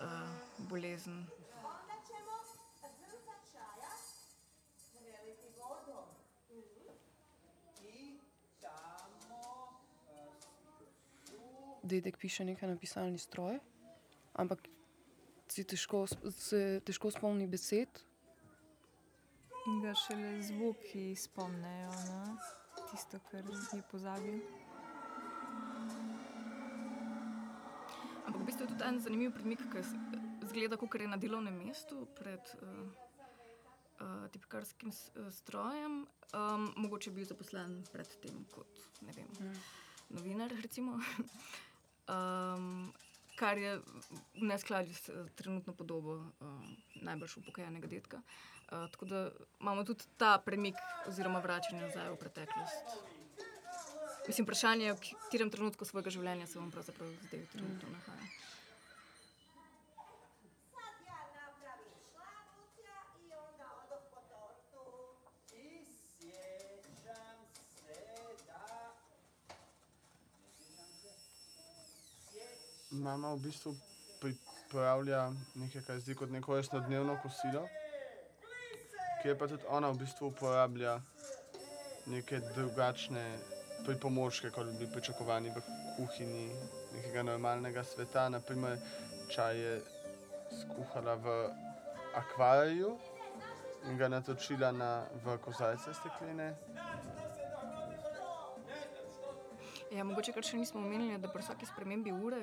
uh, 0.00 0.06
bolezen. 0.58 1.26
Dedek 11.82 12.18
piše 12.18 12.44
nekaj 12.44 12.68
na 12.68 12.76
pisalni 12.76 13.18
stroj, 13.18 13.58
ampak 14.34 14.68
si 15.56 15.64
težko, 15.64 16.04
se 16.36 16.80
težko 16.84 17.10
spomni 17.10 17.46
besed. 17.48 18.02
In 19.66 19.80
ga 19.82 19.94
šele 19.98 20.36
zvoki 20.44 21.08
spomnejo 21.18 21.94
na 22.10 22.36
tisto, 22.90 23.18
kar 23.30 23.46
je 23.72 23.80
pozabil. 23.90 24.36
Ampak 28.26 28.40
v 28.42 28.44
bistvu 28.44 28.66
je 28.66 28.72
tudi 28.74 28.84
en 28.84 29.00
zanimiv 29.00 29.32
premik, 29.34 29.64
ki 29.72 29.82
zgleda, 30.50 30.76
kot 30.76 30.98
je 31.00 31.08
na 31.08 31.16
delovnem 31.16 31.56
mestu 31.56 32.04
pred 32.18 32.52
uh, 32.60 32.84
uh, 34.02 34.28
tipkarskim 34.34 34.92
eh, 34.92 35.32
strojem. 35.32 36.04
Um, 36.36 36.68
mogoče 36.76 37.10
je 37.10 37.16
bil 37.16 37.24
zaposlen 37.24 37.80
predtem 37.94 38.44
kot 38.52 39.00
ne 39.06 39.16
vem, 39.16 39.32
novinar. 40.12 40.52
Recimo. 40.62 41.00
um, 42.12 42.92
kar 43.36 43.58
je 43.58 43.76
v 43.78 44.42
neskladju 44.48 44.94
s 44.94 45.08
eh, 45.08 45.26
trenutno 45.34 45.74
podobo 45.74 46.14
uh, 46.16 46.24
najbolj 46.94 47.28
upokojenega 47.36 47.86
detka. 47.86 48.16
Uh, 48.16 48.90
tako 48.90 49.04
da 49.04 49.30
imamo 49.60 49.84
tudi 49.84 50.04
ta 50.16 50.38
premik, 50.44 50.74
oziroma 51.08 51.38
vračanje 51.38 51.82
nazaj 51.82 52.10
v 52.10 52.16
preteklost. 52.16 52.96
Mislim, 54.26 54.44
vprašanje 54.44 54.86
je, 54.86 54.92
v 54.92 55.00
katerem 55.22 55.50
trenutku 55.50 55.84
svojega 55.84 56.10
življenja 56.10 56.46
se 56.46 56.58
vam 56.58 56.70
pravzaprav 56.70 57.12
zdaj 57.28 57.44
trenutno 57.52 57.92
nahaja. 57.92 58.26
Sad 60.74 60.96
ja 61.06 61.20
napravim 61.36 61.94
šlabuća 62.10 62.96
i 63.22 63.30
onda 63.38 63.68
odoh 63.84 64.02
po 64.10 64.20
tortu. 64.32 64.82
I 65.54 65.86
sjećam 66.18 67.46
se 67.76 68.02
da... 68.56 68.66
Mama 73.02 73.34
v 73.34 73.42
bistvu 73.48 73.74
pripravlja 74.20 75.30
nekaj, 75.54 75.82
kar 75.86 75.98
zdi 76.00 76.14
kot 76.14 76.30
neko 76.30 76.56
resno 76.56 76.80
dnevno 76.80 77.18
kosilo, 77.22 77.66
kjer 79.22 79.36
pa 79.38 79.48
tudi 79.48 79.68
ona 79.68 79.90
v 79.90 80.00
bistvu 80.00 80.30
uporablja 80.32 81.00
neke 82.06 82.40
drugačne 82.54 83.24
pripomočke, 83.86 84.50
kot 84.50 84.66
bi 84.66 84.78
bili 84.78 84.92
pričakovani 84.92 85.50
v 85.50 85.62
kuhinji 85.96 86.48
nekega 86.94 87.22
normalnega 87.22 87.84
sveta. 87.84 88.28
Naprimer, 88.28 88.78
čaj 89.34 89.60
je 89.60 89.74
skuhala 90.60 91.14
v 91.14 91.36
akvariju 92.14 92.96
in 93.90 93.98
ga 93.98 94.08
natočila 94.08 94.72
na, 94.72 95.04
v 95.24 95.38
kozarce 95.38 95.94
steklene. 95.94 96.54
Ja, 99.94 100.04
mogoče, 100.04 100.32
kar 100.34 100.44
še 100.44 100.58
nismo 100.58 100.80
omenili, 100.82 101.12
je, 101.14 101.18
da 101.22 101.30
pri 101.30 101.44
vsaki 101.44 101.66
spremembi 101.66 102.12
ure, 102.12 102.42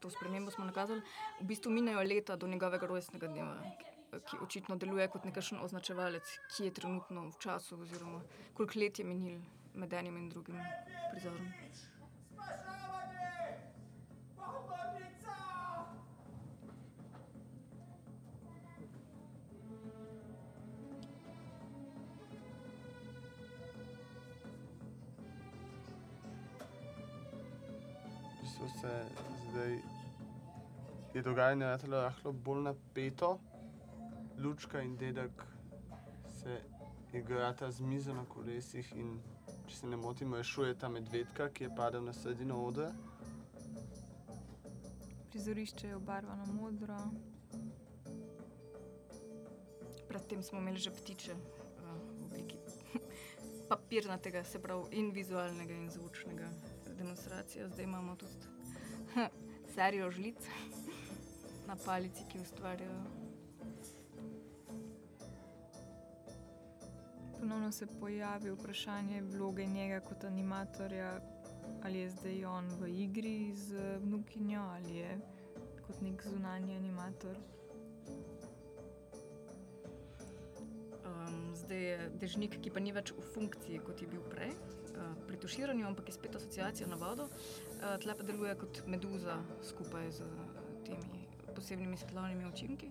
to 0.00 0.10
spremembo 0.10 0.50
smo 0.50 0.64
nakazali, 0.64 1.02
v 1.40 1.44
bistvu 1.44 1.70
minejo 1.70 2.02
leta 2.02 2.36
do 2.36 2.46
njegovega 2.48 2.86
rojstnega 2.86 3.28
dneva, 3.28 3.56
ki- 4.24 4.38
očitno 4.42 4.76
deluje 4.76 5.08
kot 5.08 5.24
nekakšen 5.24 5.60
označevalec, 5.62 6.38
ki 6.48 6.64
je 6.64 6.74
trenutno 6.74 7.28
v 7.30 7.38
času, 7.38 7.80
oziroma 7.80 8.22
koliko 8.54 8.78
let 8.80 8.98
je 8.98 9.04
minil 9.04 9.40
med 9.74 9.92
enim 9.92 10.16
in 10.16 10.28
drugim 10.28 10.60
prizorom. 11.10 11.52
V 28.32 28.42
bistvu 28.42 28.68
se 28.68 29.29
zdaj 29.50 29.78
je 31.14 31.22
dogajanje 31.22 31.66
ratalo 31.66 32.02
rahlo 32.02 32.32
bolj 32.32 32.62
napeto. 32.62 33.38
Lučka 34.38 34.80
in 34.80 34.96
dedek 34.96 35.42
se 36.40 36.60
igrata 37.12 37.70
z 37.70 37.80
mizo 37.80 38.14
na 38.14 38.24
kolesih 38.24 38.92
in, 38.96 39.18
če 39.66 39.76
se 39.76 39.86
ne 39.86 39.96
motim, 39.96 40.34
rešujeta 40.34 40.88
medvedka, 40.88 41.48
ki 41.48 41.64
je 41.64 41.74
padel 41.76 42.04
na 42.04 42.12
sredino 42.12 42.62
odra. 42.64 42.92
Prizorišče 45.30 45.88
je 45.88 45.96
obarvano 45.96 46.46
modro, 46.52 46.98
Predtem 50.10 50.42
smo 50.42 50.58
imeli 50.58 50.78
že 50.78 50.90
ptiče 50.90 51.32
uh, 51.32 51.42
v 52.18 52.24
obliki 52.26 52.56
papirnatega, 53.70 54.42
se 54.44 54.58
pravi, 54.58 54.98
in 54.98 55.12
vizualnega, 55.14 55.74
in 55.74 55.90
zvočnega 55.90 56.50
demonstracija. 56.98 57.68
Zdaj 57.68 57.84
imamo 57.84 58.16
tudi 58.16 58.49
serijo 59.74 60.10
žlic 60.10 60.36
na 61.68 61.76
palici, 61.84 62.24
ki 62.32 62.40
ustvarjajo. 62.40 63.02
Ponovno 67.40 67.72
se 67.72 67.86
pojavi 67.86 68.50
vprašanje 68.50 69.22
vloge 69.22 69.66
njega 69.66 70.00
kot 70.00 70.24
animatorja, 70.24 71.20
ali 71.82 71.98
je 71.98 72.10
zdaj 72.10 72.44
on 72.44 72.68
v 72.80 72.88
igri 72.88 73.54
z 73.54 73.98
vnukinjo 74.02 74.60
ali 74.60 74.96
je 74.96 75.20
kot 75.86 76.00
nek 76.00 76.22
zunanji 76.26 76.76
animator. 76.76 77.36
Um, 81.04 81.56
zdaj 81.56 81.82
je 81.82 82.10
dežnik, 82.20 82.60
ki 82.62 82.70
pa 82.70 82.80
ni 82.80 82.92
več 82.92 83.10
v 83.16 83.24
funkciji, 83.34 83.80
kot 83.86 84.02
je 84.02 84.06
bil 84.06 84.22
prej, 84.30 84.52
pri 85.26 85.36
tuširanju, 85.36 85.86
ampak 85.86 86.08
je 86.08 86.12
spet 86.12 86.36
asociacija 86.36 86.88
na 86.88 86.96
vodo. 86.96 87.24
Uh, 87.24 87.96
tle 88.02 88.14
pa 88.14 88.22
deluje 88.22 88.54
kot 88.54 88.82
meduza 88.86 89.38
skupaj 89.62 90.10
z 90.10 90.20
uh, 90.20 90.28
temi 90.84 91.26
posebnimi 91.54 91.96
svetlobnimi 91.96 92.46
učinki. 92.48 92.90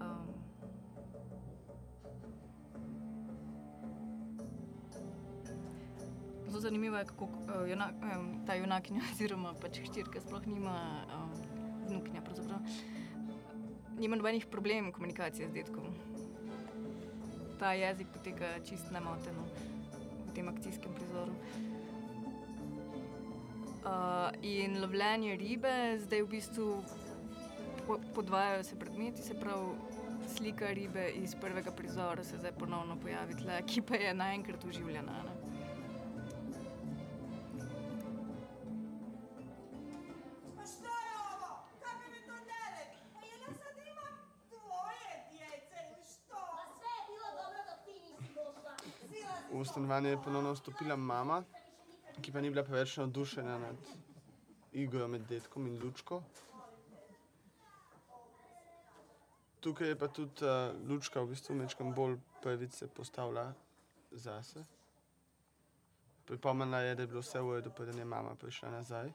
Um, 0.00 0.28
Zelo 6.46 6.60
zanimivo 6.60 6.96
je, 6.96 7.04
kako 7.04 7.24
uh, 7.24 7.68
junak, 7.70 7.94
um, 8.16 8.46
ta 8.46 8.54
junakinja, 8.54 9.02
oziroma 9.12 9.54
pač 9.60 9.80
hčerka, 9.84 10.20
sploh 10.20 10.46
nima 10.46 11.04
um, 11.14 11.32
vnukinja. 11.88 12.20
pravzaprav 12.22 12.58
nima 14.00 14.16
nobenih 14.16 14.46
problemov 14.46 14.92
komunikacije 14.92 15.48
z 15.48 15.52
detkom. 15.52 15.84
ta 17.58 17.72
jezik 17.72 18.08
poteka 18.08 18.46
čist 18.64 18.90
nemoteno 18.90 19.44
v 20.30 20.34
tem 20.34 20.48
akcijskem 20.48 20.94
prizoru. 20.94 21.34
Uh, 23.80 24.28
in 24.42 24.78
lovljenje 24.80 25.36
ribe, 25.36 25.98
zdaj 25.98 26.22
v 26.22 26.28
bistvu 26.28 26.66
po, 27.86 27.98
podvajajo 28.14 28.62
se 28.64 28.78
predmeti, 28.78 29.22
se 29.22 29.34
pravi, 29.34 29.74
slika 30.36 30.70
ribe 30.70 31.08
iz 31.10 31.34
prvega 31.34 31.72
prizora 31.72 32.24
se 32.24 32.38
zdaj 32.38 32.52
ponovno 32.52 32.96
pojavi 33.02 33.34
tle, 33.34 33.62
ki 33.66 33.82
pa 33.82 33.96
je 33.96 34.14
naenkrat 34.14 34.64
oživljena. 34.64 35.22
Ne? 35.24 35.29
V 49.52 49.64
stanovanje 49.64 50.10
je 50.10 50.22
ponovno 50.22 50.52
vstopila 50.52 50.96
mama, 50.96 51.42
ki 52.22 52.32
pa 52.32 52.40
ni 52.40 52.50
bila 52.50 52.62
preveč 52.64 52.96
navdušena 52.96 53.58
nad 53.58 53.76
igro 54.72 55.08
med 55.08 55.26
detkom 55.28 55.66
in 55.66 55.80
lučko. 55.82 56.22
Tukaj 59.60 59.88
je 59.88 59.98
pa 59.98 60.08
tudi 60.08 60.44
uh, 60.44 60.70
lučka 60.88 61.20
v 61.20 61.34
bistvu 61.34 61.54
mečkam 61.54 61.90
bolj 61.94 62.16
prvice 62.42 62.88
postavila 62.88 63.52
zase. 64.10 64.64
Pripomnila 66.24 66.78
je, 66.80 66.94
da 66.94 67.02
je 67.02 67.06
bilo 67.06 67.20
vse 67.20 67.40
v 67.40 67.58
redu, 67.58 67.70
preden 67.70 67.98
je 67.98 68.04
mama 68.04 68.34
prišla 68.34 68.70
nazaj. 68.70 69.12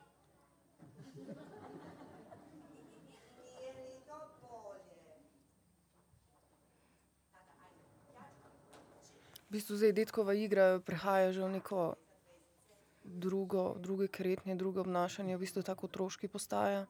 Bistvu 9.55 9.77
zdaj 9.79 9.93
detkova 9.95 10.35
igra 10.35 10.79
prehaja 10.83 11.31
že 11.31 11.43
v 11.43 11.55
neko 11.59 11.93
drugo, 13.05 13.75
druge 13.79 14.07
kretnje, 14.07 14.55
drugo 14.55 14.81
obnašanje, 14.81 15.35
v 15.35 15.39
bistvu 15.39 15.63
tako 15.63 15.87
otroški 15.87 16.27
postaja. 16.27 16.85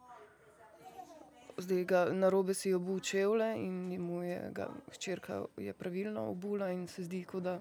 Zdaj 1.58 1.84
ga 1.88 2.02
na 2.12 2.30
robe 2.30 2.54
si 2.54 2.74
obu 2.74 3.00
čevlje 3.00 3.56
in 3.64 4.02
mu 4.02 4.24
je 4.24 4.40
ga 4.52 4.68
hčerka 4.92 5.46
je 5.58 5.74
pravilno 5.74 6.28
obula 6.32 6.72
in 6.72 6.88
se 6.88 7.04
zdi, 7.04 7.24
kot 7.24 7.44
da, 7.44 7.60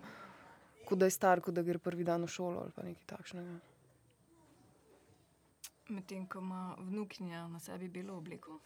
kot 0.86 0.98
da 0.98 1.07
je 1.07 1.14
star, 1.14 1.40
kot 1.40 1.55
da 1.55 1.62
gre 1.62 1.78
prvi 1.78 2.05
dan 2.05 2.24
v 2.24 2.30
šolo 2.30 2.61
ali 2.61 2.72
pa 2.74 2.82
nekaj 2.82 3.07
takšnega. 3.07 3.59
Medtem 5.88 6.26
ko 6.26 6.38
ima 6.38 6.76
vnukinja 6.78 7.46
na 7.48 7.61
sebi 7.61 7.88
belo 7.88 8.16
obleko, 8.16 8.59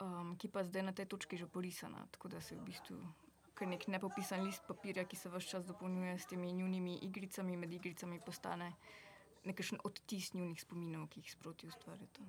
um, 0.00 0.36
ki 0.36 0.48
pa 0.52 0.62
zdaj 0.64 0.82
na 0.82 0.92
tej 0.92 1.06
točki 1.06 1.36
že 1.36 1.46
porisana, 1.46 2.06
tako 2.12 2.28
da 2.28 2.40
se 2.40 2.54
v 2.54 2.66
bistvu 2.68 3.00
kar 3.58 3.66
nek 3.66 3.88
nepopisan 3.90 4.44
list 4.46 4.66
papirja, 4.68 5.02
ki 5.04 5.16
se 5.18 5.30
vse 5.32 5.50
čas 5.50 5.64
dopolnjuje 5.66 6.18
s 6.18 6.26
temi 6.30 6.52
njunimi 6.52 6.98
igricami, 7.02 7.56
med 7.56 7.72
igricami 7.72 8.20
postane 8.26 8.72
nekakšen 9.44 9.80
odtis 9.84 10.34
njunih 10.34 10.60
spominov, 10.62 11.08
ki 11.10 11.20
jih 11.20 11.32
sproti 11.32 11.66
ustvarjata. 11.66 12.26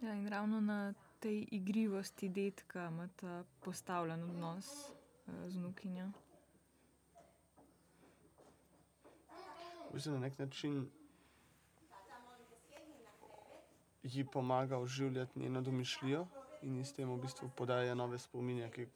Ja, 0.00 0.14
in 0.16 0.26
ravno 0.32 0.60
na 0.60 0.94
tej 1.20 1.44
igrivosti 1.52 2.28
detka 2.28 2.88
imata 2.88 3.44
postavljen 3.60 4.22
odnos 4.24 4.70
eh, 4.90 5.50
z 5.50 5.60
nukinjo. 5.60 6.08
V 9.90 9.92
bistvu 9.92 10.12
na 10.12 10.18
nek 10.18 10.38
način 10.38 10.90
ji 14.02 14.24
pomaga 14.24 14.78
oživljati 14.78 15.38
njeno 15.38 15.60
domišljijo 15.60 16.26
in 16.62 16.84
s 16.84 16.92
tem 16.92 17.08
v 17.08 17.20
bistvu 17.20 17.50
podaja 17.56 17.94
nove 17.94 18.18
spominje, 18.18 18.70
ki, 18.70 18.86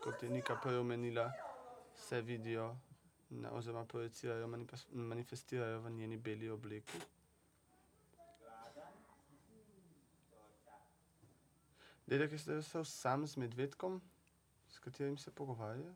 kot 0.00 0.22
je 0.22 0.30
Nika 0.30 0.56
prej 0.56 0.78
omenila, 0.78 1.30
se 1.96 2.20
vidijo 2.20 2.76
ne, 3.30 3.50
oziroma 3.50 3.84
projicirajo, 3.84 4.46
manifes- 4.46 4.88
manifestirajo 4.92 5.80
v 5.80 5.90
njeni 5.90 6.16
beli 6.16 6.50
obleki. 6.50 6.98
Dedek 12.06 12.32
je 12.32 12.38
zdaj 12.38 12.56
ostal 12.56 12.84
sam 12.84 13.26
z 13.26 13.36
medvedkom, 13.36 14.00
s 14.68 14.78
katerim 14.78 15.18
se 15.18 15.30
pogovarja. 15.30 15.94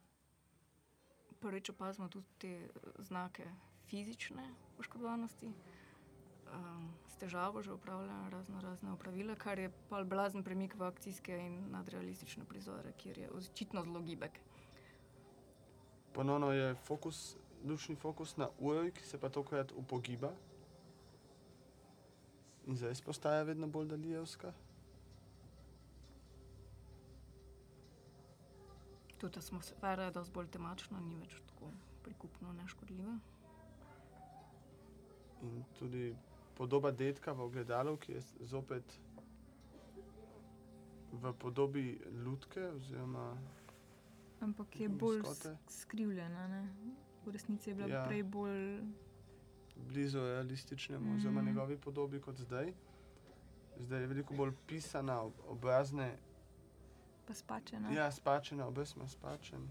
Prvič 1.40 1.70
opazimo 1.70 2.08
tudi 2.08 2.26
te 2.38 2.48
eh, 2.48 2.70
znake 2.98 3.44
fizične 3.86 4.54
poškodovanosti. 4.76 5.52
Um, 6.54 6.88
s 7.08 7.16
težavo 7.16 7.62
že 7.62 7.72
upravlja 7.72 8.28
razno 8.30 8.60
razne 8.60 8.92
opravila, 8.92 9.34
kar 9.34 9.58
je 9.58 9.70
pa 9.88 10.04
blazen 10.04 10.44
premik 10.44 10.74
v 10.74 10.82
akcijske 10.82 11.38
in 11.38 11.70
nadrealistične 11.70 12.44
prizore, 12.44 12.92
kjer 12.96 13.18
je 13.18 13.30
očitno 13.30 13.84
zelo 13.84 14.00
gibek. 14.00 14.40
Ponovno 16.12 16.52
je 16.52 16.74
fokus, 16.74 17.36
lučni 17.64 17.96
fokus 17.96 18.36
na 18.36 18.48
uri, 18.58 18.92
ki 18.92 19.04
se 19.04 19.20
pa 19.20 19.28
tokrat 19.28 19.72
upogiba. 19.76 20.32
In 22.66 22.76
zdaj 22.76 22.94
postaja 23.04 23.42
vedno 23.42 23.66
bolj 23.66 23.88
daljevska. 23.88 24.52
Tudi 29.18 29.38
atmosfera 29.38 30.04
je 30.04 30.10
dosti 30.10 30.34
bolj 30.34 30.48
temačna, 30.54 31.00
ni 31.00 31.16
več 31.16 31.40
tako 31.46 31.72
prikupno 32.02 32.52
neškodljiva. 32.52 33.18
In 35.42 35.64
tudi 35.78 36.14
podoba 36.58 36.90
detka 36.92 37.32
v 37.32 37.40
ogledalu, 37.40 37.96
ki 37.96 38.12
je 38.12 38.20
zopet 38.40 38.84
v 41.12 41.32
podobi 41.34 41.96
lutke 42.16 42.66
oziroma 42.68 43.36
Ampak 44.40 44.70
je 44.76 44.88
bolj 44.88 45.18
Maskote. 45.18 45.48
sk- 45.50 45.70
skrivljena. 45.70 46.48
Ne? 46.48 46.68
V 47.24 47.30
resnici 47.30 47.70
je 47.70 47.74
bila 47.74 47.88
Ja. 47.88 48.04
prej 48.04 48.22
bolj. 48.24 48.82
blizu 49.78 50.18
realističnemu, 50.20 51.14
oziroma 51.14 51.40
Mhm. 51.40 51.48
njegovi 51.48 51.76
podobi 51.78 52.20
kot 52.20 52.36
zdaj. 52.36 52.72
Zdaj 53.78 54.00
je 54.00 54.06
veliko 54.06 54.34
bolj 54.34 54.52
pisana, 54.66 55.20
ob- 55.20 55.40
obrazne, 55.46 56.16
Pa 57.26 57.34
spačena. 57.34 57.90
ja, 57.90 58.10
spačena, 58.10 58.66
obraz 58.66 58.96
ima 58.96 59.06
spačen. 59.06 59.68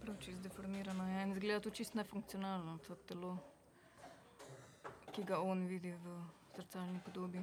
Prav 0.00 0.16
čist 0.16 0.38
deformirano 0.38 1.04
je 1.06 1.22
in 1.22 1.34
zgleda 1.34 1.60
to 1.60 1.70
čist 1.70 1.94
nefunkcionalno, 1.94 2.78
to 2.78 2.94
telo, 2.96 3.38
ki 5.16 5.24
ga 5.24 5.40
on 5.40 5.64
vidi 5.66 5.92
v 5.92 6.22
zrcalni 6.54 7.00
podobi. 7.04 7.40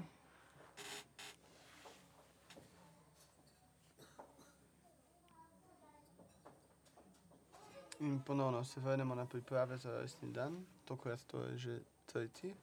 In 7.99 8.21
ponovno 8.25 8.63
se 8.63 8.79
vrnemo 8.79 9.15
na 9.15 9.25
priprave 9.25 9.77
za 9.77 9.91
rojstni 9.91 10.31
dan, 10.31 10.65
tokrat 10.85 11.23
to 11.23 11.41
je 11.41 11.57
že 11.57 11.79
tretji 12.05 12.53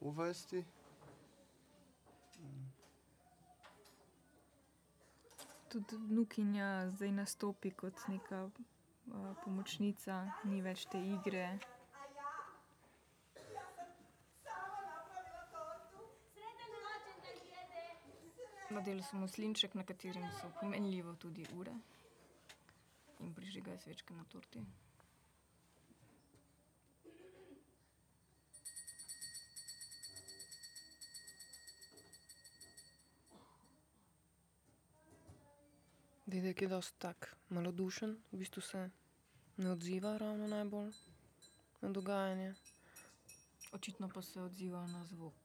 v 0.00 0.12
vrsti. 0.12 0.64
Tudi 5.68 5.96
vnukinja 5.96 6.90
zdaj 6.90 7.12
nastopi 7.12 7.70
kot 7.70 7.96
neka 8.08 8.44
uh, 8.44 8.52
pomočnica, 9.44 10.26
ni 10.44 10.60
več 10.60 10.84
te 10.84 11.00
igre. 11.00 11.56
Nadeli 18.72 19.02
so 19.02 19.16
mu 19.16 19.28
slinček, 19.28 19.74
na 19.74 19.84
katerem 19.84 20.30
so 20.40 20.48
pomenljivo 20.60 21.14
tudi 21.14 21.44
ure 21.58 21.72
in 23.20 23.34
prižigajo 23.34 23.78
svečke 23.78 24.14
na 24.14 24.24
torti. 24.24 24.64
Dedek 36.26 36.62
je 36.62 36.68
dosti 36.68 36.98
tak 36.98 37.36
malodušen, 37.48 38.16
v 38.32 38.38
bistvu 38.38 38.60
se 38.60 38.90
ne 39.56 39.70
odziva 39.70 40.16
ravno 40.16 40.46
najbolj 40.48 40.92
na 41.80 41.90
dogajanje. 41.90 42.54
Očitno 43.72 44.08
pa 44.14 44.22
se 44.22 44.40
odziva 44.40 44.86
na 44.86 45.04
zvok. 45.04 45.41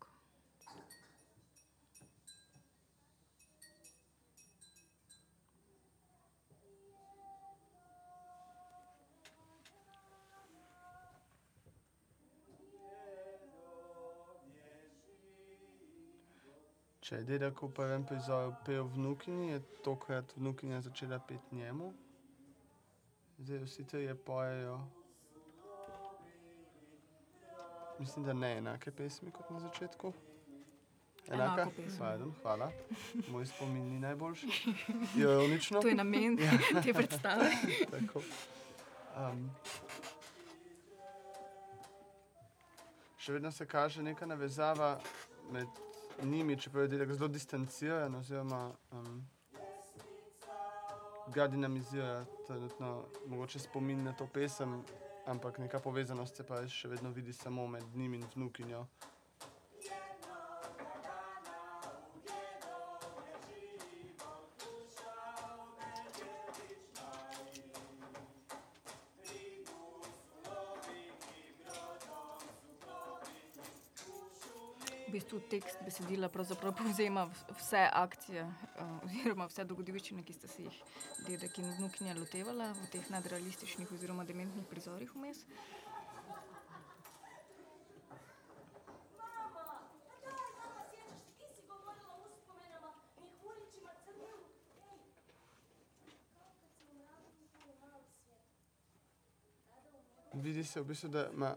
Če 17.08 17.22
je 17.22 17.24
dedek 17.24 17.62
prvem 17.72 18.04
prizoru 18.04 18.52
pel 18.66 18.84
vnukinji, 18.92 19.54
je 19.54 19.60
tokrat 19.84 20.34
vnukinja 20.36 20.82
začela 20.82 21.20
peti 21.24 21.56
njemu. 21.56 21.94
Zdaj 23.38 23.62
vsi 23.64 23.86
trije 23.88 24.16
pojejo. 24.16 24.82
Mislim, 28.00 28.26
da 28.26 28.34
ne 28.34 28.52
enake 28.58 28.92
pesmi 28.92 29.32
kot 29.32 29.50
na 29.50 29.60
začetku. 29.60 30.12
Enaka? 31.32 31.70
Biden, 31.78 32.34
hvala. 32.42 32.72
Moj 33.32 33.46
spomin 33.46 33.88
ni 33.88 34.00
najboljši. 34.00 34.48
Ironično. 35.20 35.82
To 35.82 35.88
je 35.88 35.96
namen 35.96 36.40
Ja. 36.40 36.60
te 36.84 36.94
predstave. 36.94 37.52
Tako. 37.92 38.22
Um, 39.16 39.50
še 43.18 43.40
vedno 43.40 43.52
se 43.52 43.66
kaže 43.66 44.04
neka 44.04 44.26
navezava 44.26 44.98
med 45.52 45.87
njimi, 46.24 46.60
čeprav 46.60 46.84
je 46.84 46.88
delek 46.88 47.14
zelo 47.14 47.28
distanciran, 47.28 48.16
oziroma 48.16 48.72
um, 48.92 49.28
ga 51.34 51.48
dinamizira 51.48 52.26
trenutno, 52.48 53.06
mogoče 53.26 53.60
spomin 53.60 54.04
na 54.04 54.14
to 54.14 54.28
pesem, 54.34 54.84
ampak 55.26 55.58
neka 55.58 55.80
povezanost 55.80 56.36
se 56.36 56.44
pa 56.44 56.68
še 56.68 56.88
vedno 56.88 57.12
vidi 57.12 57.34
samo 57.34 57.68
med 57.68 57.84
njim 57.96 58.14
in 58.14 58.26
vnukinjo. 58.36 58.86
Besedila 76.08 76.30
pravzaprav 76.30 76.76
povzema 76.76 77.30
vse 77.60 77.90
akcije 77.94 78.44
uh, 78.44 79.04
oziroma 79.04 79.46
vse 79.46 79.64
dogodivščine, 79.68 80.24
ki 80.24 80.34
ste 80.34 80.48
se 80.48 80.64
jih 80.64 80.76
dedek 81.28 81.58
in 81.60 81.66
vnukinja 81.76 82.14
lotevala 82.16 82.70
v 82.72 82.86
teh 82.92 83.10
nadrealističnih 83.12 83.92
oziroma 83.92 84.24
dementnih 84.24 84.64
prizorih 84.70 85.12
vmes. 85.16 85.44
Vidi 100.34 100.64
se 100.64 100.80
v 100.80 100.86
bistvu, 100.86 101.10
da 101.10 101.28
ima 101.34 101.52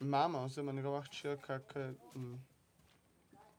mama 0.00 0.44
oziroma 0.44 0.72
njegova 0.72 1.00
hčerka 1.08 1.58
kar, 1.64 1.94
mm, 2.14 2.55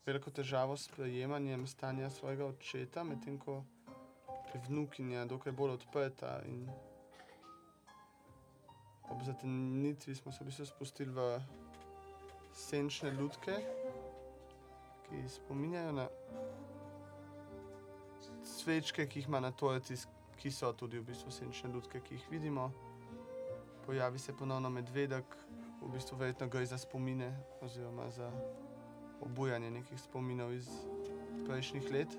veliko 0.08 0.32
težavo 0.32 0.78
s 0.78 0.88
prejemanjem 0.88 1.68
stanja 1.68 2.10
svojega 2.10 2.45
očeta, 2.45 3.03
medtem 3.03 3.38
ko 3.39 3.64
je 4.53 4.62
vnukinja 4.68 5.26
dokaj 5.26 5.51
bolj 5.51 5.74
odprta. 5.76 6.39
Ob 9.10 9.24
zatenitvi 9.24 10.16
smo 10.16 10.32
se 10.32 10.43
v 10.43 10.47
bistvu 10.47 10.66
spustili 10.66 11.12
v 11.12 11.41
senčne 12.55 13.12
lutke, 13.12 13.60
ki 15.08 15.24
spominjajo 15.30 15.91
na 15.91 16.08
svečke, 18.43 19.08
ki 19.08 19.20
jih 19.20 19.28
ima 19.28 19.39
na 19.39 19.51
torti, 19.51 19.95
ki 20.39 20.51
so 20.51 20.72
tudi 20.74 20.99
v 20.99 21.12
bistvu 21.12 21.32
senčne 21.32 21.72
lutke, 21.74 21.99
ki 21.99 22.16
jih 22.16 22.32
vidimo 22.32 22.72
pojavi 23.88 24.20
se 24.20 24.36
ponovno 24.36 24.70
medvedek, 24.70 25.36
v 25.82 25.91
bistvu 25.91 26.18
verjetno 26.18 26.47
gre 26.47 26.66
za 26.66 26.78
spomine 26.78 27.32
oziroma 27.62 28.10
za 28.12 28.32
obujanje 29.22 29.72
nekih 29.72 29.99
spominov 30.01 30.53
iz 30.53 30.68
prejšnjih 31.45 31.91
let. 31.91 32.18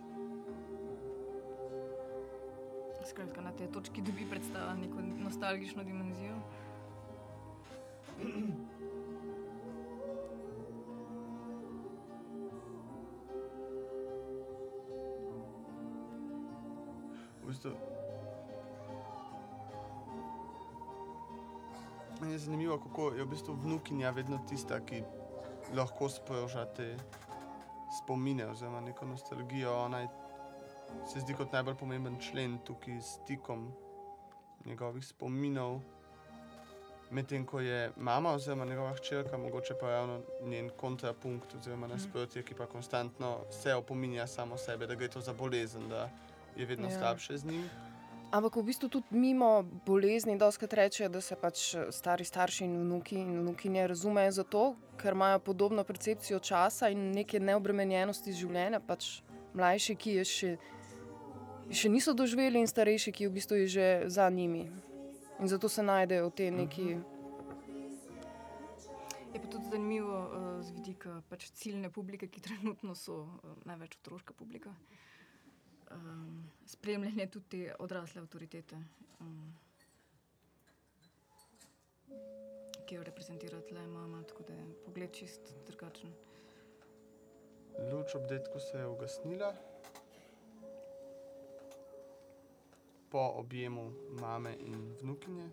Skratka, 3.09 3.41
na 3.41 3.53
tej 3.53 3.73
točki 3.73 4.03
dobi 4.03 4.27
predstava 4.31 4.75
neko 4.75 5.01
nostalgično 5.01 5.85
dimenzijo. 5.85 6.37
V 17.43 17.47
bistvu, 17.47 17.71
meni 22.21 22.33
je 22.33 22.39
zanimivo, 22.39 22.79
kako 22.79 23.13
je 23.17 23.25
v 23.25 23.31
bistvu 23.31 23.55
vnukinja 23.55 24.11
vedno 24.11 24.39
tista, 24.49 24.81
ki 24.85 25.03
lahko 25.75 26.09
sproža 26.09 26.65
te 26.65 26.97
spomine 28.03 28.47
oziroma 28.47 28.81
neko 28.81 29.07
nostalgijo. 29.07 29.85
Ona 29.85 29.99
je, 29.99 30.09
se 31.13 31.21
zdi 31.21 31.35
kot 31.35 31.53
najbolj 31.53 31.75
pomemben 31.75 32.19
člen 32.21 32.59
tukaj 32.65 33.01
s 33.01 33.19
stikom 33.23 33.73
njegovih 34.65 35.07
spominov. 35.07 35.81
Medtem 37.11 37.47
ko 37.47 37.61
je 37.61 37.93
mama 37.97 38.33
oziroma 38.33 38.65
njegova 38.65 38.93
hčerka, 38.95 39.39
mogoče 39.39 39.75
pa 39.81 39.87
ravno 39.87 40.21
njen 40.43 40.71
kontrapunkt 40.77 41.55
oziroma 41.55 41.87
nasprotje, 41.87 42.43
ki 42.43 42.55
pa 42.55 42.67
konstantno 42.67 43.39
se 43.51 43.75
opominja 43.75 44.27
samo 44.27 44.59
sebe, 44.59 44.87
da 44.87 44.95
gre 44.95 45.09
to 45.09 45.21
za 45.21 45.33
bolezen, 45.33 45.89
da 45.89 46.11
je 46.57 46.67
vedno 46.67 46.89
ja. 46.89 46.99
slabše 46.99 47.39
z 47.39 47.45
njim. 47.45 47.88
Ampak 48.29 48.61
v 48.61 48.69
bistvu 48.69 48.93
tudi 48.93 49.09
mimo 49.17 49.65
bolezni, 49.89 50.37
doskrat 50.37 50.75
rečejo, 50.77 51.09
da 51.09 51.21
se 51.25 51.37
pač 51.37 51.75
eh, 51.75 51.89
stari 51.89 52.25
starši 52.29 52.67
in 52.67 52.75
vnuki 52.77 53.17
in 53.17 53.39
vnukinje 53.41 53.87
razumejo 53.89 54.33
zato, 54.37 54.65
ker 55.01 55.17
imajo 55.17 55.39
podobno 55.41 55.85
percepcijo 55.85 56.39
časa 56.39 56.91
in 56.93 57.09
neke 57.17 57.41
neobremenjenosti 57.41 58.37
življenja. 58.37 58.83
Pač 58.85 59.23
mlajši, 59.57 59.97
ki 59.97 60.19
je 60.19 60.27
še, 60.29 60.51
še 61.73 61.89
niso 61.89 62.13
doživeli, 62.13 62.61
in 62.61 62.69
starejši, 62.69 63.17
ki 63.17 63.31
v 63.31 63.35
bistvu 63.41 63.63
je 63.65 63.69
že 63.79 63.89
za 64.13 64.29
njimi. 64.29 64.69
In 65.41 65.49
zato 65.49 65.73
se 65.73 65.83
najdejo 65.83 66.29
v 66.29 66.37
tej 66.37 66.51
neki. 66.53 66.87
Je 69.33 69.41
pa 69.41 69.49
tudi 69.49 69.73
zanimivo 69.73 70.21
uh, 70.21 70.61
z 70.61 70.77
vidika 70.77 71.23
pač 71.33 71.49
ciljne 71.57 71.89
publike, 71.89 72.29
ki 72.29 72.45
trenutno 72.45 72.93
so 72.93 73.25
uh, 73.25 73.57
največ 73.65 73.97
otroška 74.03 74.37
publika. 74.37 74.77
Um, 75.91 76.51
spremljanje 76.67 77.27
tudi 77.27 77.71
odrasle 77.79 78.21
avtoritete, 78.21 78.77
um, 79.21 79.55
ki 82.87 82.95
jo 82.95 83.03
reprezentira 83.03 83.61
tle 83.61 83.87
mama, 83.87 84.23
tako 84.23 84.43
da 84.43 84.55
je 84.55 84.67
pogled 84.85 85.13
čist 85.13 85.55
drugačen. 85.67 86.13
Luč 87.93 88.15
ob 88.15 88.27
detku 88.29 88.61
se 88.61 88.79
je 88.79 88.87
ugasnila. 88.87 89.55
Po 93.11 93.33
objemu 93.35 93.93
mame 94.21 94.57
in 94.61 94.97
vnukinje. 95.01 95.51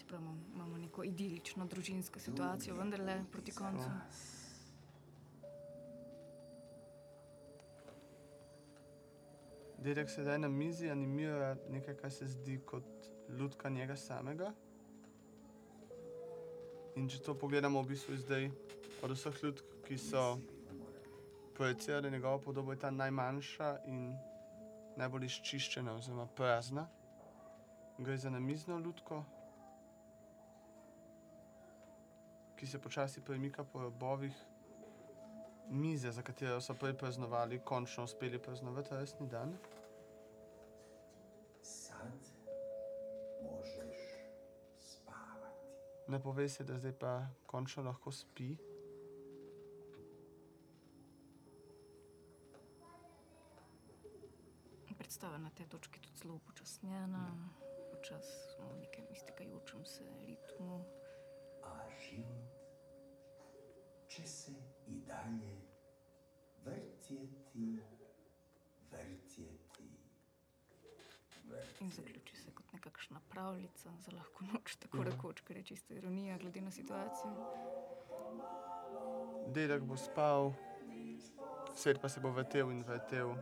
Čeprav 0.00 0.20
imamo, 0.54 0.78
neko 0.78 1.04
idilično 1.04 1.66
družinsko 1.66 2.18
situacijo, 2.20 2.74
vendarle 2.74 3.24
proti 3.32 3.52
koncu. 3.52 3.88
Dedek 9.88 10.10
sedaj 10.10 10.38
na 10.38 10.48
mizi 10.48 10.90
animira 10.90 11.56
nekaj, 11.70 11.94
kar 11.96 12.10
se 12.12 12.26
zdi 12.26 12.58
kot 12.66 13.06
lutka 13.28 13.68
njega 13.68 13.94
samega. 13.96 14.50
In 17.00 17.06
če 17.08 17.22
to 17.24 17.32
pogledamo, 17.34 17.80
v 17.80 17.94
bistvu 17.94 18.18
zdaj 18.20 18.50
od 19.06 19.14
vseh 19.14 19.38
lutk, 19.46 19.70
ki 19.86 19.96
so 19.96 20.24
projicirale 21.56 22.10
njegovo 22.10 22.42
podobo, 22.50 22.74
je 22.76 22.82
ta 22.82 22.90
najmanjša 22.90 23.70
in 23.88 24.12
najbolj 25.00 25.24
izčiščena, 25.30 25.96
oziroma 25.96 26.28
prazna. 26.36 26.84
Gre 27.96 28.18
za 28.20 28.34
namizno 28.34 28.76
lutko, 28.84 29.22
ki 32.60 32.68
se 32.68 32.82
počasi 32.84 33.24
premika 33.24 33.64
po 33.64 33.88
robovih 33.88 34.36
mize, 35.70 36.12
za 36.12 36.22
katero 36.22 36.60
so 36.60 36.76
prej 36.76 36.92
praznovali, 36.92 37.64
končno 37.64 38.04
uspeli 38.04 38.38
praznovati 38.38 39.00
resni 39.00 39.32
dan. 39.32 39.56
Ne 46.08 46.22
pove 46.22 46.48
se, 46.48 46.64
da 46.64 46.78
zdaj 46.78 46.92
pa 46.98 47.26
končno 47.46 47.82
lahko 47.82 48.12
spi. 48.12 48.56
Predstava 54.98 55.38
na 55.38 55.50
tej 55.50 55.66
točki 55.66 56.00
tudi 56.00 56.18
zelo 56.18 56.34
upočasnjena, 56.34 57.50
počasi 57.92 58.36
smo 58.52 58.68
v 58.68 58.80
nekem 58.80 59.04
iztekajočem 59.12 59.84
se 59.84 60.04
ritmu. 60.26 60.84
A 61.64 61.88
život 62.00 62.52
će 64.08 64.26
se 64.26 64.52
i 64.86 65.00
dalje 65.00 65.60
vrtjeti, 66.64 67.80
vrtjeti, 68.90 69.68
In 71.80 71.90
zaključi 71.90 72.17
nekakšna 73.10 73.20
pravljica 73.30 73.90
za 74.00 74.12
lahko 74.16 74.44
noč, 74.52 74.76
tako 74.76 75.02
rekoč, 75.02 75.40
ker 75.40 75.56
je 75.56 75.62
čisto 75.62 75.94
ironija 75.94 76.38
glede 76.38 76.60
na 76.60 76.70
situacijo. 76.70 77.32
Dedek 79.46 79.82
bo 79.82 79.96
spal, 79.96 80.52
svet 81.74 82.00
pa 82.00 82.08
se 82.08 82.20
bo 82.20 82.30
vrtel 82.30 82.70
in 82.70 82.84
vrtel. 82.84 83.34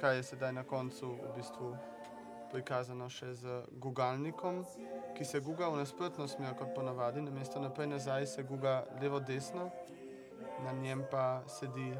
Kaj 0.00 0.16
je 0.16 0.22
sedaj 0.22 0.52
na 0.52 0.64
koncu 0.64 1.06
v 1.06 1.36
bistvu 1.36 1.76
prikazano 2.52 3.08
še 3.08 3.34
z 3.34 3.62
gugalnikom, 3.78 4.64
ki 5.14 5.24
se 5.24 5.40
guga 5.40 5.68
v 5.68 5.76
nasprotno 5.76 6.28
smer 6.28 6.56
kot 6.56 6.74
ponavadi, 6.74 7.20
namesto 7.20 7.60
naprej 7.60 7.86
nazaj 7.86 8.26
se 8.26 8.42
guga 8.42 8.86
levo-desno, 9.00 9.70
na 10.64 10.72
njem 10.72 11.04
pa 11.10 11.42
sedi 11.46 11.92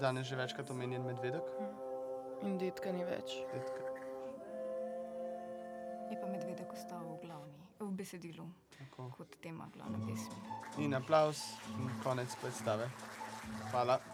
danes 0.00 0.26
že 0.26 0.36
večkrat 0.36 0.70
omenjen 0.70 1.02
medvedek. 1.02 1.44
In 2.42 2.58
detka 2.58 2.92
ni 2.92 3.04
več. 3.04 3.42
Dedka. 3.52 3.89
Je 6.10 6.18
pa 6.18 6.26
medvedek 6.26 6.72
ostal 6.74 7.06
v 7.06 7.22
glavni, 7.22 7.54
v 7.78 7.90
besedilu, 7.94 8.42
Tako. 8.74 9.10
kot 9.14 9.36
tema 9.38 9.70
glavne 9.70 10.02
pesmi. 10.02 10.34
In 10.82 10.94
aplaus 10.94 11.54
in 11.78 11.86
konec 12.02 12.34
predstave. 12.42 12.90
Hvala. 13.70 14.09